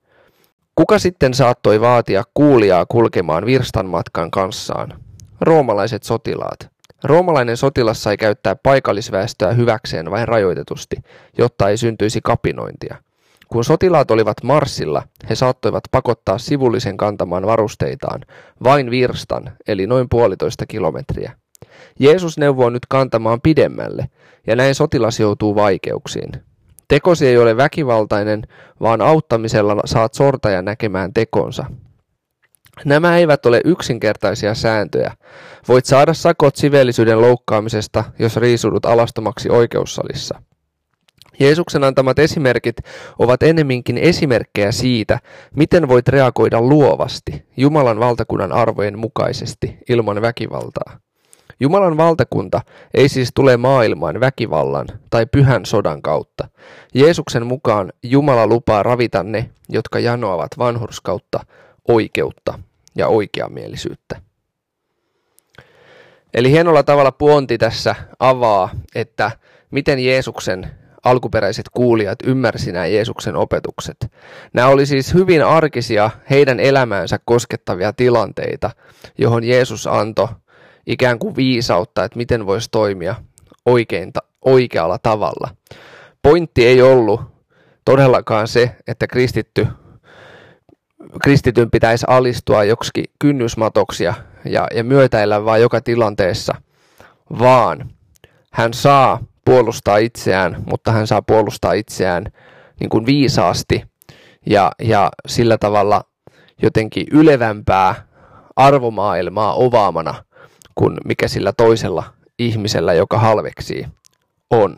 Kuka 0.80 1.00
sitten 1.00 1.34
saattoi 1.34 1.82
vaatia 1.82 2.24
kuulijaa 2.34 2.86
kulkemaan 2.86 3.46
virstan 3.46 3.86
matkan 3.86 4.32
kanssaan? 4.32 4.94
Roomalaiset 5.42 6.04
sotilaat. 6.04 6.70
Roomalainen 7.04 7.58
sotilas 7.58 8.04
sai 8.04 8.18
käyttää 8.18 8.56
paikallisväestöä 8.56 9.52
hyväkseen 9.54 10.12
vain 10.12 10.28
rajoitetusti, 10.28 10.96
jotta 11.38 11.70
ei 11.70 11.78
syntyisi 11.78 12.20
kapinointia. 12.24 12.96
Kun 13.48 13.64
sotilaat 13.64 14.12
olivat 14.12 14.44
marssilla, 14.44 15.04
he 15.30 15.36
saattoivat 15.36 15.84
pakottaa 15.92 16.38
sivullisen 16.38 16.98
kantamaan 16.98 17.46
varusteitaan 17.46 18.22
vain 18.64 18.92
virstan, 18.92 19.52
eli 19.68 19.88
noin 19.88 20.10
puolitoista 20.10 20.66
kilometriä. 20.66 21.32
Jeesus 22.00 22.38
neuvoo 22.38 22.70
nyt 22.70 22.86
kantamaan 22.90 23.42
pidemmälle, 23.42 24.10
ja 24.48 24.56
näin 24.56 24.76
sotilas 24.76 25.20
joutuu 25.20 25.56
vaikeuksiin. 25.56 26.32
Tekosi 26.90 27.28
ei 27.28 27.38
ole 27.38 27.58
väkivaltainen, 27.58 28.48
vaan 28.82 29.02
auttamisella 29.02 29.82
saat 29.86 30.14
sortajan 30.14 30.66
näkemään 30.66 31.14
tekonsa. 31.14 31.66
Nämä 32.86 33.18
eivät 33.18 33.46
ole 33.46 33.62
yksinkertaisia 33.66 34.56
sääntöjä. 34.56 35.12
Voit 35.68 35.86
saada 35.86 36.14
sakot 36.14 36.56
siveellisyyden 36.56 37.22
loukkaamisesta, 37.22 38.04
jos 38.20 38.38
riisudut 38.38 38.86
alastomaksi 38.86 39.50
oikeussalissa. 39.50 40.42
Jeesuksen 41.40 41.84
antamat 41.84 42.20
esimerkit 42.20 42.76
ovat 43.20 43.44
enemminkin 43.44 43.98
esimerkkejä 43.98 44.72
siitä, 44.72 45.20
miten 45.56 45.88
voit 45.88 46.08
reagoida 46.08 46.62
luovasti, 46.62 47.46
Jumalan 47.58 48.00
valtakunnan 48.00 48.52
arvojen 48.52 49.00
mukaisesti, 49.00 49.78
ilman 49.90 50.22
väkivaltaa. 50.22 51.00
Jumalan 51.60 51.98
valtakunta 51.98 52.62
ei 52.94 53.10
siis 53.10 53.32
tule 53.36 53.58
maailmaan 53.58 54.20
väkivallan 54.20 54.88
tai 55.10 55.26
pyhän 55.26 55.66
sodan 55.66 56.02
kautta. 56.02 56.48
Jeesuksen 56.94 57.46
mukaan 57.46 57.94
Jumala 58.04 58.48
lupaa 58.48 58.84
ravita 58.84 59.24
ne, 59.24 59.50
jotka 59.70 60.00
janoavat 60.00 60.52
vanhurskautta, 60.58 61.46
oikeutta 61.88 62.60
ja 62.96 63.08
oikeamielisyyttä. 63.08 64.22
Eli 66.34 66.52
hienolla 66.52 66.84
tavalla 66.84 67.12
Puonti 67.12 67.58
tässä 67.58 67.96
avaa, 68.20 68.70
että 68.96 69.32
miten 69.72 70.00
Jeesuksen 70.00 70.72
alkuperäiset 71.04 71.66
kuulijat 71.72 72.20
ymmärsi 72.24 72.72
nämä 72.72 72.86
Jeesuksen 72.86 73.36
opetukset. 73.36 74.12
Nämä 74.54 74.68
oli 74.68 74.86
siis 74.86 75.14
hyvin 75.14 75.46
arkisia 75.46 76.10
heidän 76.30 76.60
elämäänsä 76.60 77.20
koskettavia 77.26 77.94
tilanteita, 77.94 78.72
johon 79.18 79.44
Jeesus 79.44 79.88
antoi 79.88 80.28
ikään 80.90 81.20
kuin 81.20 81.36
viisautta, 81.36 82.04
että 82.04 82.18
miten 82.18 82.46
voisi 82.46 82.70
toimia 82.72 83.16
oikeinta, 83.66 84.20
oikealla 84.46 84.98
tavalla. 84.98 85.50
Pointti 86.22 86.66
ei 86.66 86.82
ollut 86.82 87.22
todellakaan 87.86 88.48
se, 88.48 88.76
että 88.88 89.08
kristitty, 89.08 89.68
kristityn 91.24 91.72
pitäisi 91.72 92.06
alistua 92.10 92.64
joksikin 92.64 93.06
kynnysmatoksia 93.20 94.14
ja, 94.46 94.68
ja 94.76 94.84
myötäillä 94.84 95.46
vaan 95.46 95.62
joka 95.62 95.82
tilanteessa, 95.82 96.56
vaan 97.40 97.90
hän 98.52 98.74
saa 98.74 99.20
puolustaa 99.46 99.98
itseään, 99.98 100.64
mutta 100.66 100.92
hän 100.92 101.08
saa 101.08 101.22
puolustaa 101.22 101.74
itseään 101.74 102.26
niin 102.80 102.90
kuin 102.90 103.06
viisaasti 103.06 103.84
ja, 104.46 104.72
ja 104.82 105.10
sillä 105.28 105.58
tavalla 105.58 106.04
jotenkin 106.62 107.08
ylevämpää 107.12 107.96
arvomaailmaa 108.56 109.54
ovaamana– 109.54 110.16
kuin 110.76 110.98
mikä 111.06 111.28
sillä 111.28 111.54
toisella 111.54 112.14
ihmisellä, 112.40 112.94
joka 112.94 113.20
halveksii, 113.20 113.88
on. 114.50 114.76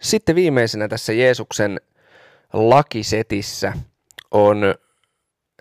Sitten 0.00 0.34
viimeisenä 0.34 0.88
tässä 0.88 1.12
Jeesuksen 1.12 1.80
lakisetissä 2.52 3.72
on 4.30 4.74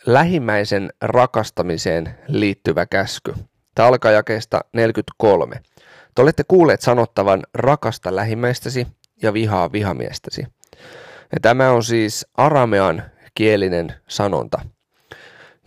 lähimmäisen 0.05 0.89
rakastamiseen 1.01 2.17
liittyvä 2.27 2.85
käsky. 2.85 3.33
Tämä 3.75 3.87
alkaa 3.87 4.11
jakeesta 4.11 4.61
43. 4.73 5.61
Te 6.15 6.21
olette 6.21 6.43
kuulleet 6.47 6.81
sanottavan 6.81 7.43
rakasta 7.53 8.15
lähimmäistäsi 8.15 8.87
ja 9.21 9.33
vihaa 9.33 9.71
vihamiestäsi. 9.71 10.47
Ja 11.31 11.39
tämä 11.41 11.71
on 11.71 11.83
siis 11.83 12.27
aramean 12.37 13.03
kielinen 13.35 13.93
sanonta– 14.07 14.61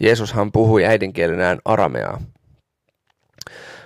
Jeesushan 0.00 0.52
puhui 0.52 0.84
äidinkielenään 0.84 1.58
arameaa. 1.64 2.20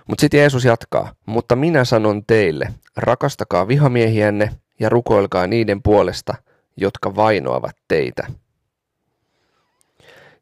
Mutta 0.08 0.20
sitten 0.20 0.40
Jeesus 0.40 0.64
jatkaa, 0.64 1.14
mutta 1.26 1.56
minä 1.56 1.84
sanon 1.84 2.26
teille, 2.26 2.68
rakastakaa 2.96 3.68
vihamiehiänne 3.68 4.50
ja 4.80 4.88
rukoilkaa 4.88 5.46
niiden 5.46 5.82
puolesta, 5.82 6.34
jotka 6.76 7.14
vainoavat 7.16 7.76
teitä. 7.88 8.26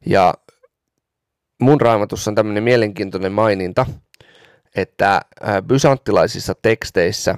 Ja 0.05 0.33
mun 1.61 1.81
raamatussa 1.81 2.31
on 2.31 2.35
tämmöinen 2.35 2.63
mielenkiintoinen 2.63 3.31
maininta, 3.31 3.85
että 4.75 5.21
bysanttilaisissa 5.67 6.55
teksteissä 6.61 7.35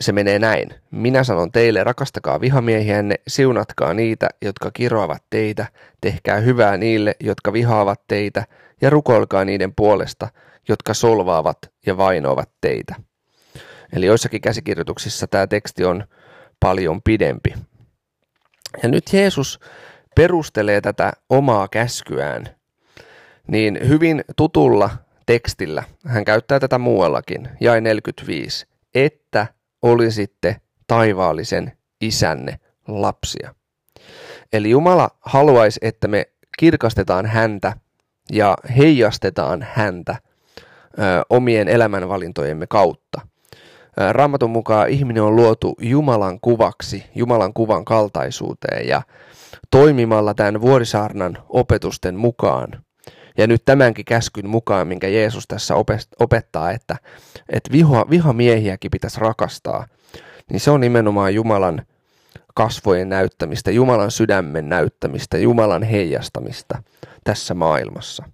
se 0.00 0.12
menee 0.12 0.38
näin. 0.38 0.68
Minä 0.90 1.24
sanon 1.24 1.52
teille, 1.52 1.84
rakastakaa 1.84 2.40
vihamiehiänne, 2.40 3.14
siunatkaa 3.28 3.94
niitä, 3.94 4.28
jotka 4.42 4.70
kiroavat 4.70 5.22
teitä, 5.30 5.66
tehkää 6.00 6.40
hyvää 6.40 6.76
niille, 6.76 7.16
jotka 7.20 7.52
vihaavat 7.52 8.00
teitä, 8.08 8.44
ja 8.80 8.90
rukoilkaa 8.90 9.44
niiden 9.44 9.74
puolesta, 9.74 10.28
jotka 10.68 10.94
solvaavat 10.94 11.58
ja 11.86 11.96
vainoavat 11.96 12.50
teitä. 12.60 12.94
Eli 13.92 14.06
joissakin 14.06 14.40
käsikirjoituksissa 14.40 15.26
tämä 15.26 15.46
teksti 15.46 15.84
on 15.84 16.04
paljon 16.60 17.02
pidempi. 17.02 17.54
Ja 18.82 18.88
nyt 18.88 19.04
Jeesus 19.12 19.60
perustelee 20.14 20.80
tätä 20.80 21.12
omaa 21.30 21.68
käskyään 21.68 22.48
niin 23.46 23.78
hyvin 23.88 24.24
tutulla 24.36 24.90
tekstillä. 25.26 25.82
Hän 26.06 26.24
käyttää 26.24 26.60
tätä 26.60 26.78
muuallakin, 26.78 27.48
jae 27.60 27.80
45, 27.80 28.66
että 28.94 29.46
olisitte 29.82 30.60
taivaallisen 30.86 31.72
isänne 32.00 32.58
lapsia. 32.88 33.54
Eli 34.52 34.70
Jumala 34.70 35.10
haluaisi, 35.20 35.80
että 35.82 36.08
me 36.08 36.26
kirkastetaan 36.58 37.26
häntä 37.26 37.72
ja 38.32 38.56
heijastetaan 38.76 39.66
häntä 39.72 40.16
ö, 40.18 41.02
omien 41.30 41.68
elämänvalintojemme 41.68 42.66
kautta. 42.66 43.20
Raamatun 44.12 44.50
mukaan 44.50 44.88
ihminen 44.88 45.22
on 45.22 45.36
luotu 45.36 45.76
Jumalan 45.80 46.40
kuvaksi, 46.40 47.04
Jumalan 47.14 47.52
kuvan 47.54 47.84
kaltaisuuteen 47.84 48.88
ja 48.88 49.02
toimimalla 49.70 50.34
tämän 50.34 50.60
vuorisaarnan 50.60 51.38
opetusten 51.48 52.16
mukaan. 52.16 52.84
Ja 53.38 53.46
nyt 53.46 53.64
tämänkin 53.64 54.04
käskyn 54.04 54.48
mukaan, 54.48 54.86
minkä 54.86 55.08
Jeesus 55.08 55.44
tässä 55.48 55.74
opettaa, 56.18 56.70
että, 56.70 56.96
että 57.48 57.72
viha, 57.72 58.06
vihamiehiäkin 58.10 58.90
pitäisi 58.90 59.20
rakastaa, 59.20 59.86
niin 60.50 60.60
se 60.60 60.70
on 60.70 60.80
nimenomaan 60.80 61.34
Jumalan 61.34 61.86
kasvojen 62.54 63.08
näyttämistä, 63.08 63.70
Jumalan 63.70 64.10
sydämen 64.10 64.68
näyttämistä, 64.68 65.38
Jumalan 65.38 65.82
heijastamista 65.82 66.82
tässä 67.24 67.54
maailmassa. 67.54 68.24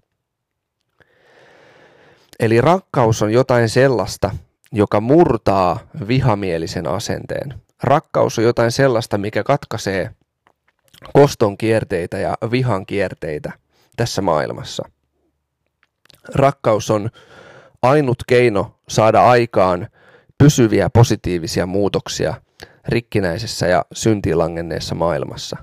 Eli 2.39 2.61
rakkaus 2.61 3.21
on 3.21 3.33
jotain 3.33 3.69
sellaista, 3.69 4.31
joka 4.71 5.01
murtaa 5.01 5.79
vihamielisen 6.07 6.87
asenteen. 6.87 7.53
Rakkaus 7.83 8.39
on 8.39 8.45
jotain 8.45 8.71
sellaista, 8.71 9.17
mikä 9.17 9.43
katkaisee 9.43 10.11
koston 11.13 11.57
kierteitä 11.57 12.17
ja 12.17 12.37
vihan 12.51 12.85
kierteitä 12.85 13.51
tässä 13.97 14.21
maailmassa. 14.21 14.89
Rakkaus 16.35 16.91
on 16.91 17.09
ainut 17.81 18.17
keino 18.27 18.79
saada 18.89 19.29
aikaan 19.29 19.87
pysyviä 20.37 20.89
positiivisia 20.89 21.65
muutoksia 21.65 22.33
rikkinäisessä 22.87 23.67
ja 23.67 23.85
syntilangenneessa 23.93 24.95
maailmassa. 24.95 25.57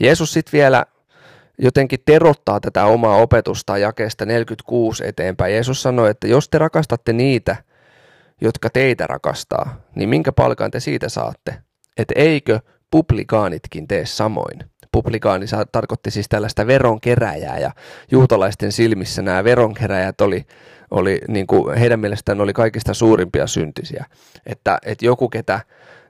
Jeesus 0.00 0.32
sitten 0.32 0.52
vielä 0.52 0.86
jotenkin 1.58 1.98
terottaa 2.04 2.60
tätä 2.60 2.84
omaa 2.84 3.16
opetusta 3.16 3.78
jakeesta 3.78 4.26
46 4.26 5.06
eteenpäin. 5.06 5.54
Jeesus 5.54 5.82
sanoi, 5.82 6.10
että 6.10 6.26
jos 6.26 6.48
te 6.48 6.58
rakastatte 6.58 7.12
niitä, 7.12 7.56
jotka 8.40 8.70
teitä 8.70 9.06
rakastaa, 9.06 9.80
niin 9.94 10.08
minkä 10.08 10.32
palkan 10.32 10.70
te 10.70 10.80
siitä 10.80 11.08
saatte? 11.08 11.54
Että 11.96 12.14
eikö 12.16 12.60
publikaanitkin 12.90 13.88
tee 13.88 14.06
samoin? 14.06 14.70
Publikaani 14.92 15.46
tarkoitti 15.72 16.10
siis 16.10 16.26
tällaista 16.28 16.66
veronkeräjää 16.66 17.58
ja 17.58 17.70
juutalaisten 18.10 18.72
silmissä 18.72 19.22
nämä 19.22 19.44
veronkeräjät 19.44 20.20
oli, 20.20 20.46
oli 20.90 21.20
niin 21.28 21.46
kuin 21.46 21.78
heidän 21.78 22.00
mielestään 22.00 22.40
oli 22.40 22.52
kaikista 22.52 22.94
suurimpia 22.94 23.46
syntisiä. 23.46 24.04
Että, 24.46 24.78
että 24.86 25.04
joku, 25.06 25.28
ketä 25.28 25.60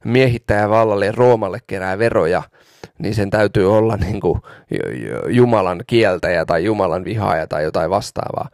miehittäjä 0.05 0.69
vallalle 0.69 1.12
Roomalle 1.12 1.59
kerää 1.66 1.99
veroja, 1.99 2.43
niin 2.99 3.14
sen 3.14 3.31
täytyy 3.31 3.77
olla 3.77 3.97
niin 3.97 4.21
kuin 4.21 4.40
Jumalan 5.29 5.83
kieltäjä 5.87 6.47
tai 6.47 6.64
Jumalan 6.64 7.05
vihaaja 7.05 7.47
tai 7.47 7.64
jotain 7.64 7.90
vastaavaa. 7.90 8.49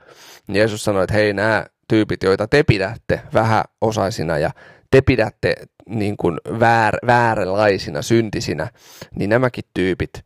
Jeesus 0.49 0.85
sanoi, 0.85 1.05
että 1.05 1.15
hei 1.15 1.33
nämä 1.33 1.67
tyypit, 1.89 2.23
joita 2.23 2.49
te 2.49 2.63
pidätte 2.63 3.21
vähäosaisina 3.35 4.39
ja 4.39 4.51
te 4.91 5.01
pidätte 5.01 5.55
niin 5.89 6.17
kuin 6.17 6.39
väär, 6.61 6.97
vääränlaisina, 7.07 8.03
syntisinä, 8.03 8.69
niin 9.15 9.31
nämäkin 9.31 9.65
tyypit 9.75 10.25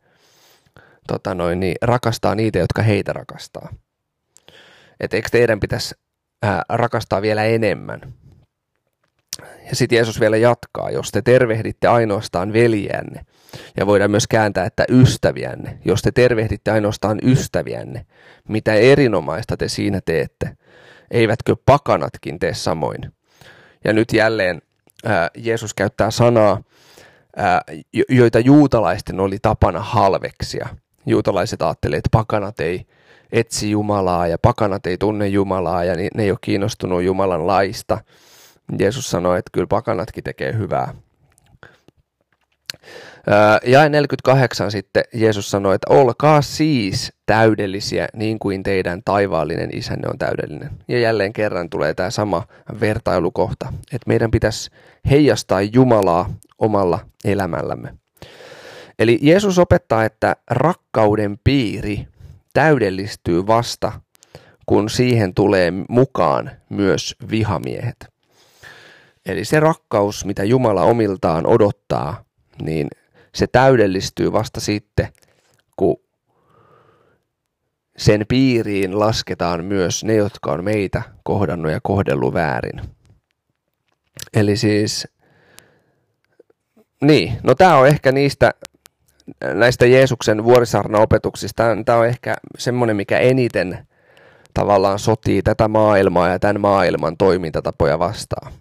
tota 1.07 1.35
noin, 1.35 1.59
niin 1.59 1.75
rakastaa 1.81 2.35
niitä, 2.35 2.59
jotka 2.59 2.81
heitä 2.81 3.13
rakastaa. 3.13 3.73
Että 4.99 5.17
eikö 5.17 5.29
teidän 5.31 5.59
pitäisi 5.59 5.95
ää, 6.43 6.63
rakastaa 6.69 7.21
vielä 7.21 7.43
enemmän? 7.43 8.01
Ja 9.69 9.75
sitten 9.75 9.95
Jeesus 9.95 10.19
vielä 10.19 10.37
jatkaa, 10.37 10.89
jos 10.89 11.11
te 11.11 11.21
tervehditte 11.21 11.87
ainoastaan 11.87 12.53
veljänne, 12.53 13.21
ja 13.77 13.85
voidaan 13.85 14.11
myös 14.11 14.27
kääntää, 14.27 14.65
että 14.65 14.85
ystäviänne, 14.89 15.77
jos 15.85 16.01
te 16.01 16.11
tervehditte 16.11 16.71
ainoastaan 16.71 17.19
ystäviänne, 17.23 18.05
mitä 18.47 18.73
erinomaista 18.73 19.57
te 19.57 19.67
siinä 19.67 19.99
teette, 20.05 20.57
eivätkö 21.11 21.55
pakanatkin 21.65 22.39
tee 22.39 22.53
samoin. 22.53 23.13
Ja 23.83 23.93
nyt 23.93 24.13
jälleen 24.13 24.61
ää, 25.05 25.29
Jeesus 25.37 25.73
käyttää 25.73 26.11
sanaa, 26.11 26.61
ää, 27.35 27.61
joita 28.09 28.39
juutalaisten 28.39 29.19
oli 29.19 29.37
tapana 29.41 29.79
halveksia. 29.79 30.69
Juutalaiset 31.05 31.61
ajattelivat, 31.61 31.97
että 31.97 32.09
pakanat 32.11 32.59
ei 32.59 32.85
etsi 33.31 33.71
Jumalaa 33.71 34.27
ja 34.27 34.37
pakanat 34.41 34.85
ei 34.85 34.97
tunne 34.97 35.27
Jumalaa 35.27 35.83
ja 35.83 35.95
ne 35.95 36.23
ei 36.23 36.31
ole 36.31 36.37
kiinnostunut 36.41 37.03
Jumalan 37.03 37.47
laista. 37.47 37.97
Jeesus 38.79 39.09
sanoi, 39.09 39.39
että 39.39 39.49
kyllä 39.53 39.67
pakanatkin 39.67 40.23
tekee 40.23 40.53
hyvää. 40.57 40.93
Ja 43.65 43.89
48 43.89 44.71
sitten 44.71 45.03
Jeesus 45.13 45.51
sanoi, 45.51 45.75
että 45.75 45.93
olkaa 45.93 46.41
siis 46.41 47.13
täydellisiä 47.25 48.07
niin 48.13 48.39
kuin 48.39 48.63
teidän 48.63 49.01
taivaallinen 49.05 49.69
isänne 49.73 50.07
on 50.09 50.17
täydellinen. 50.17 50.69
Ja 50.87 50.99
jälleen 50.99 51.33
kerran 51.33 51.69
tulee 51.69 51.93
tämä 51.93 52.09
sama 52.09 52.43
vertailukohta, 52.79 53.73
että 53.93 54.07
meidän 54.07 54.31
pitäisi 54.31 54.71
heijastaa 55.09 55.61
Jumalaa 55.61 56.29
omalla 56.59 56.99
elämällämme. 57.25 57.93
Eli 58.99 59.19
Jeesus 59.21 59.59
opettaa, 59.59 60.05
että 60.05 60.35
rakkauden 60.51 61.37
piiri 61.43 62.07
täydellistyy 62.53 63.47
vasta, 63.47 63.91
kun 64.65 64.89
siihen 64.89 65.33
tulee 65.33 65.73
mukaan 65.89 66.51
myös 66.69 67.15
vihamiehet. 67.31 67.97
Eli 69.25 69.45
se 69.45 69.59
rakkaus, 69.59 70.25
mitä 70.25 70.43
Jumala 70.43 70.83
omiltaan 70.83 71.47
odottaa, 71.47 72.23
niin 72.61 72.87
se 73.35 73.47
täydellistyy 73.47 74.31
vasta 74.31 74.59
sitten, 74.59 75.07
kun 75.77 75.97
sen 77.97 78.25
piiriin 78.27 78.99
lasketaan 78.99 79.65
myös 79.65 80.03
ne, 80.03 80.15
jotka 80.15 80.51
on 80.51 80.63
meitä 80.63 81.01
kohdannut 81.23 81.71
ja 81.71 81.79
kohdellut 81.83 82.33
väärin. 82.33 82.81
Eli 84.33 84.57
siis, 84.57 85.07
niin, 87.01 87.37
no 87.43 87.55
tämä 87.55 87.77
on 87.77 87.87
ehkä 87.87 88.11
niistä 88.11 88.51
näistä 89.53 89.85
Jeesuksen 89.85 90.43
vuorisarna-opetuksista, 90.43 91.63
tämä 91.85 91.97
on 91.97 92.07
ehkä 92.07 92.35
semmoinen, 92.57 92.95
mikä 92.95 93.19
eniten 93.19 93.87
tavallaan 94.53 94.99
sotii 94.99 95.41
tätä 95.41 95.67
maailmaa 95.67 96.29
ja 96.29 96.39
tämän 96.39 96.61
maailman 96.61 97.17
toimintatapoja 97.17 97.99
vastaan. 97.99 98.53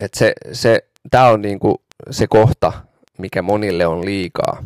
Et 0.00 0.14
se, 0.14 0.32
se, 0.52 0.89
tämä 1.10 1.28
on 1.28 1.42
niinku 1.42 1.82
se 2.10 2.26
kohta, 2.26 2.72
mikä 3.18 3.42
monille 3.42 3.86
on 3.86 4.04
liikaa. 4.04 4.62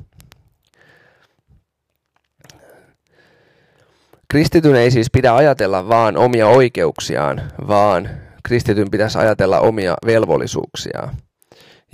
Kristityn 4.28 4.76
ei 4.76 4.90
siis 4.90 5.10
pidä 5.10 5.34
ajatella 5.34 5.88
vaan 5.88 6.16
omia 6.16 6.46
oikeuksiaan, 6.46 7.42
vaan 7.68 8.10
kristityn 8.42 8.90
pitäisi 8.90 9.18
ajatella 9.18 9.60
omia 9.60 9.94
velvollisuuksiaan. 10.06 11.16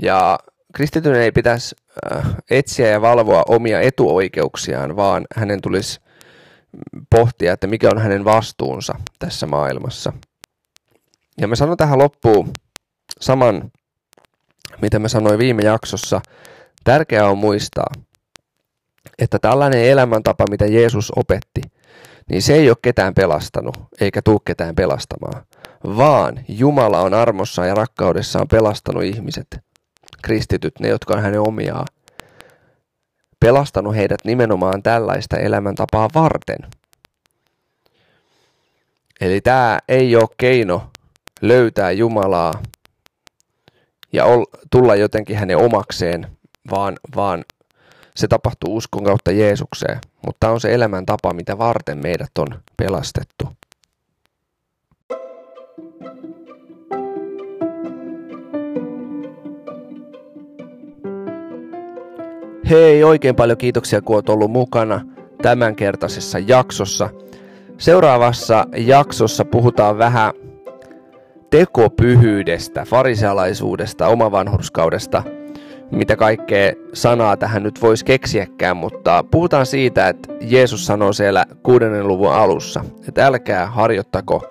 Ja 0.02 0.38
kristityn 0.74 1.14
ei 1.14 1.32
pitäisi 1.32 1.76
äh, 2.12 2.34
etsiä 2.50 2.86
ja 2.88 3.00
valvoa 3.00 3.42
omia 3.48 3.80
etuoikeuksiaan, 3.80 4.96
vaan 4.96 5.26
hänen 5.36 5.60
tulisi 5.60 6.00
pohtia, 7.10 7.52
että 7.52 7.66
mikä 7.66 7.90
on 7.90 7.98
hänen 7.98 8.24
vastuunsa 8.24 8.94
tässä 9.18 9.46
maailmassa. 9.46 10.12
Ja 11.40 11.48
mä 11.48 11.56
sanon 11.56 11.76
tähän 11.76 11.98
loppuun 11.98 12.50
saman, 13.20 13.70
mitä 14.82 14.98
mä 14.98 15.08
sanoin 15.08 15.38
viime 15.38 15.62
jaksossa. 15.62 16.20
Tärkeää 16.84 17.28
on 17.28 17.38
muistaa, 17.38 17.92
että 19.18 19.38
tällainen 19.38 19.84
elämäntapa, 19.84 20.44
mitä 20.50 20.66
Jeesus 20.66 21.12
opetti, 21.16 21.60
niin 22.30 22.42
se 22.42 22.54
ei 22.54 22.70
ole 22.70 22.76
ketään 22.82 23.14
pelastanut, 23.14 23.76
eikä 24.00 24.22
tuu 24.22 24.38
ketään 24.38 24.74
pelastamaan, 24.74 25.42
vaan 25.84 26.40
Jumala 26.48 27.00
on 27.00 27.14
armossa 27.14 27.66
ja 27.66 27.74
rakkaudessaan 27.74 28.48
pelastanut 28.48 29.02
ihmiset– 29.02 29.46
kristityt, 30.22 30.80
ne 30.80 30.88
jotka 30.88 31.14
on 31.14 31.22
hänen 31.22 31.40
omiaan, 31.40 31.86
pelastanut 33.40 33.96
heidät 33.96 34.20
nimenomaan 34.24 34.82
tällaista 34.82 35.36
elämäntapaa 35.36 36.08
varten. 36.14 36.58
Eli 39.20 39.40
tämä 39.40 39.78
ei 39.88 40.16
ole 40.16 40.28
keino 40.36 40.90
löytää 41.40 41.92
Jumalaa 41.92 42.62
ja 44.12 44.24
ol, 44.24 44.44
tulla 44.70 44.96
jotenkin 44.96 45.36
hänen 45.36 45.56
omakseen, 45.56 46.26
vaan, 46.70 46.96
vaan 47.16 47.44
se 48.16 48.28
tapahtuu 48.28 48.76
uskon 48.76 49.04
kautta 49.04 49.30
Jeesukseen. 49.32 49.98
Mutta 50.26 50.36
tämä 50.40 50.52
on 50.52 50.60
se 50.60 50.74
elämäntapa, 50.74 51.34
mitä 51.34 51.58
varten 51.58 51.98
meidät 51.98 52.30
on 52.38 52.46
pelastettu. 52.76 53.48
Hei, 62.70 63.04
oikein 63.04 63.36
paljon 63.36 63.58
kiitoksia 63.58 64.00
kun 64.00 64.16
oot 64.16 64.28
ollut 64.28 64.50
mukana 64.50 65.00
tämänkertaisessa 65.42 66.38
jaksossa. 66.38 67.10
Seuraavassa 67.78 68.66
jaksossa 68.76 69.44
puhutaan 69.44 69.98
vähän 69.98 70.32
tekopyhyydestä, 71.50 72.84
farisealaisuudesta, 72.84 74.06
omavanhurskaudesta, 74.06 75.22
mitä 75.90 76.16
kaikkea 76.16 76.72
sanaa 76.92 77.36
tähän 77.36 77.62
nyt 77.62 77.82
voisi 77.82 78.04
keksiäkään, 78.04 78.76
mutta 78.76 79.24
puhutaan 79.30 79.66
siitä, 79.66 80.08
että 80.08 80.32
Jeesus 80.40 80.86
sanoo 80.86 81.12
siellä 81.12 81.44
kuudennen 81.62 82.08
luvun 82.08 82.32
alussa, 82.32 82.84
että 83.08 83.26
älkää 83.26 83.66
harjoittako 83.66 84.42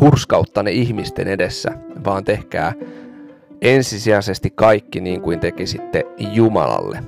hurskauttanne 0.00 0.70
ihmisten 0.70 1.28
edessä, 1.28 1.70
vaan 2.04 2.24
tehkää 2.24 2.72
ensisijaisesti 3.62 4.50
kaikki 4.50 5.00
niin 5.00 5.20
kuin 5.20 5.40
tekisitte 5.40 6.04
Jumalalle. 6.18 7.04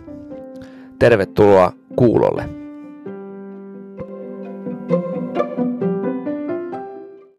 Tervetuloa 0.99 1.73
kuulolle. 1.97 2.66